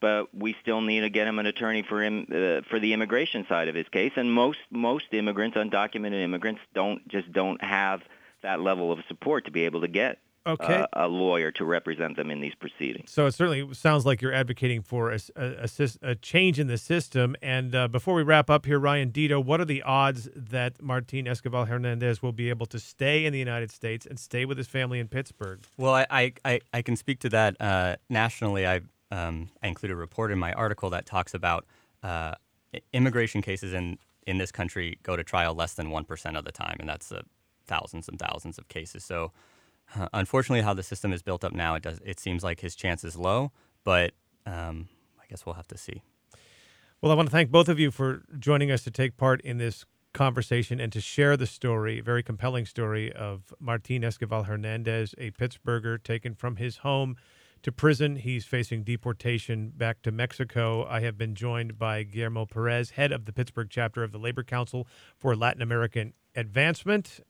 but 0.00 0.34
we 0.34 0.56
still 0.62 0.80
need 0.80 1.00
to 1.00 1.10
get 1.10 1.26
him 1.26 1.38
an 1.38 1.46
attorney 1.46 1.82
for 1.82 2.02
him 2.02 2.26
uh, 2.30 2.60
for 2.68 2.78
the 2.80 2.92
immigration 2.92 3.46
side 3.48 3.68
of 3.68 3.74
his 3.74 3.88
case. 3.88 4.12
And 4.16 4.32
most 4.32 4.58
most 4.70 5.06
immigrants, 5.12 5.56
undocumented 5.56 6.22
immigrants, 6.22 6.60
don't 6.74 7.06
just 7.08 7.32
don't 7.32 7.62
have 7.62 8.00
that 8.42 8.60
level 8.60 8.90
of 8.90 9.00
support 9.08 9.44
to 9.44 9.50
be 9.50 9.64
able 9.64 9.82
to 9.82 9.88
get 9.88 10.18
Okay. 10.46 10.76
uh, 10.80 10.86
a 10.94 11.06
lawyer 11.06 11.50
to 11.52 11.66
represent 11.66 12.16
them 12.16 12.30
in 12.30 12.40
these 12.40 12.54
proceedings. 12.54 13.10
So 13.12 13.26
it 13.26 13.32
certainly 13.32 13.74
sounds 13.74 14.06
like 14.06 14.22
you're 14.22 14.32
advocating 14.32 14.80
for 14.80 15.12
a, 15.12 15.18
a, 15.36 15.68
a 15.78 15.88
a 16.02 16.14
change 16.14 16.58
in 16.58 16.66
the 16.66 16.78
system. 16.78 17.36
And 17.42 17.74
uh, 17.74 17.88
before 17.88 18.14
we 18.14 18.22
wrap 18.22 18.48
up 18.48 18.64
here, 18.64 18.78
Ryan 18.78 19.10
Deto, 19.10 19.44
what 19.44 19.60
are 19.60 19.66
the 19.66 19.82
odds 19.82 20.30
that 20.34 20.80
Martin 20.80 21.28
Escobar 21.28 21.66
Hernandez 21.66 22.22
will 22.22 22.32
be 22.32 22.48
able 22.48 22.64
to 22.66 22.78
stay 22.78 23.26
in 23.26 23.34
the 23.34 23.38
United 23.38 23.70
States 23.70 24.06
and 24.06 24.18
stay 24.18 24.46
with 24.46 24.56
his 24.56 24.66
family 24.66 24.98
in 24.98 25.08
Pittsburgh? 25.08 25.60
Well, 25.76 25.92
I, 25.92 26.06
I, 26.10 26.32
I, 26.46 26.60
I 26.72 26.80
can 26.82 26.96
speak 26.96 27.20
to 27.20 27.28
that 27.28 27.60
uh, 27.60 27.96
nationally. 28.08 28.66
I, 28.66 28.80
um, 29.10 29.50
I 29.62 29.68
include 29.68 29.92
a 29.92 29.96
report 29.96 30.30
in 30.30 30.38
my 30.38 30.52
article 30.52 30.90
that 30.90 31.06
talks 31.06 31.34
about 31.34 31.66
uh, 32.02 32.34
immigration 32.92 33.42
cases 33.42 33.72
in, 33.72 33.98
in 34.26 34.38
this 34.38 34.52
country 34.52 34.98
go 35.02 35.16
to 35.16 35.24
trial 35.24 35.54
less 35.54 35.74
than 35.74 35.88
1% 35.88 36.38
of 36.38 36.44
the 36.44 36.52
time, 36.52 36.76
and 36.80 36.88
that's 36.88 37.10
uh, 37.10 37.22
thousands 37.66 38.08
and 38.08 38.18
thousands 38.18 38.58
of 38.58 38.68
cases. 38.68 39.04
So, 39.04 39.32
uh, 39.96 40.08
unfortunately, 40.12 40.62
how 40.62 40.74
the 40.74 40.82
system 40.82 41.12
is 41.12 41.22
built 41.22 41.44
up 41.44 41.52
now, 41.52 41.74
it, 41.74 41.82
does, 41.82 42.00
it 42.04 42.20
seems 42.20 42.44
like 42.44 42.60
his 42.60 42.76
chance 42.76 43.02
is 43.02 43.16
low, 43.16 43.52
but 43.84 44.12
um, 44.46 44.88
I 45.20 45.24
guess 45.28 45.44
we'll 45.44 45.56
have 45.56 45.68
to 45.68 45.78
see. 45.78 46.02
Well, 47.00 47.10
I 47.10 47.14
want 47.14 47.28
to 47.28 47.32
thank 47.32 47.50
both 47.50 47.68
of 47.68 47.78
you 47.78 47.90
for 47.90 48.22
joining 48.38 48.70
us 48.70 48.84
to 48.84 48.90
take 48.90 49.16
part 49.16 49.40
in 49.40 49.58
this 49.58 49.84
conversation 50.12 50.80
and 50.80 50.92
to 50.92 51.00
share 51.00 51.36
the 51.36 51.46
story, 51.46 52.00
very 52.00 52.22
compelling 52.22 52.66
story 52.66 53.12
of 53.12 53.54
Martin 53.58 54.04
Escobar 54.04 54.44
Hernandez, 54.44 55.14
a 55.18 55.30
Pittsburgher 55.30 56.02
taken 56.02 56.34
from 56.34 56.56
his 56.56 56.78
home 56.78 57.16
to 57.62 57.72
prison. 57.72 58.16
He's 58.16 58.44
facing 58.44 58.82
deportation 58.84 59.72
back 59.76 60.02
to 60.02 60.12
Mexico. 60.12 60.86
I 60.86 61.00
have 61.00 61.16
been 61.18 61.34
joined 61.34 61.78
by 61.78 62.02
Guillermo 62.02 62.46
Perez, 62.46 62.90
head 62.90 63.12
of 63.12 63.24
the 63.26 63.32
Pittsburgh 63.32 63.68
chapter 63.70 64.02
of 64.02 64.12
the 64.12 64.18
Labor 64.18 64.42
Council 64.42 64.86
for 65.16 65.36
Latin 65.36 65.62
American 65.62 66.14
Advancement. 66.34 67.20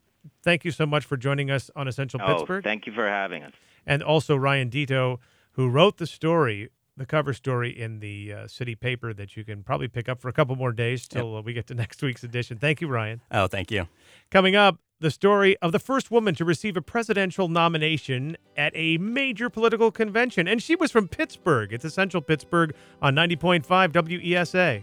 Thank 0.43 0.65
you 0.65 0.71
so 0.71 0.87
much 0.87 1.05
for 1.05 1.17
joining 1.17 1.51
us 1.51 1.71
on 1.75 1.89
Essential 1.89 2.21
Oh, 2.23 2.35
Pittsburgh. 2.35 2.63
thank 2.65 2.87
you 2.87 2.93
for 2.93 3.07
having 3.09 3.43
us. 3.43 3.53
and 3.87 4.03
also 4.03 4.37
Ryan 4.37 4.71
Deto, 4.71 5.19
who 5.53 5.69
wrote 5.69 5.97
the 5.97 6.07
story, 6.07 6.69
the 6.97 7.07
cover 7.07 7.33
story 7.33 7.71
in 7.71 8.01
the 8.01 8.33
uh, 8.33 8.47
city 8.47 8.75
paper 8.75 9.15
that 9.15 9.37
you 9.37 9.45
can 9.45 9.63
probably 9.63 9.89
pick 9.89 10.09
up 10.09 10.21
for 10.21 10.29
a 10.29 10.33
couple 10.33 10.55
more 10.57 10.73
days 10.73 11.09
till 11.09 11.37
uh, 11.37 11.41
we 11.41 11.53
get 11.55 11.67
to 11.69 11.75
next 11.85 12.03
week's 12.03 12.23
edition. 12.23 12.59
Thank 12.59 12.81
you, 12.83 12.89
Ryan. 12.89 13.23
Oh, 13.31 13.47
thank 13.47 13.71
you. 13.71 13.89
Coming 14.31 14.55
up, 14.57 14.79
the 15.01 15.11
story 15.11 15.57
of 15.59 15.73
the 15.73 15.79
first 15.79 16.11
woman 16.11 16.35
to 16.37 16.45
receive 16.45 16.77
a 16.77 16.83
presidential 16.83 17.49
nomination 17.49 18.37
at 18.57 18.73
a 18.75 18.99
major 18.99 19.51
political 19.51 19.91
convention. 19.91 20.47
And 20.47 20.63
she 20.63 20.77
was 20.77 20.93
from 20.93 21.09
Pittsburgh. 21.09 21.73
It's 21.73 21.85
Essential 21.85 22.21
Pittsburgh 22.21 22.75
on 23.03 23.15
90.5 23.15 23.65
WESA. 23.65 24.83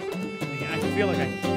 I 0.00 0.96
feel 0.96 1.06
like 1.06 1.18
I. 1.18 1.53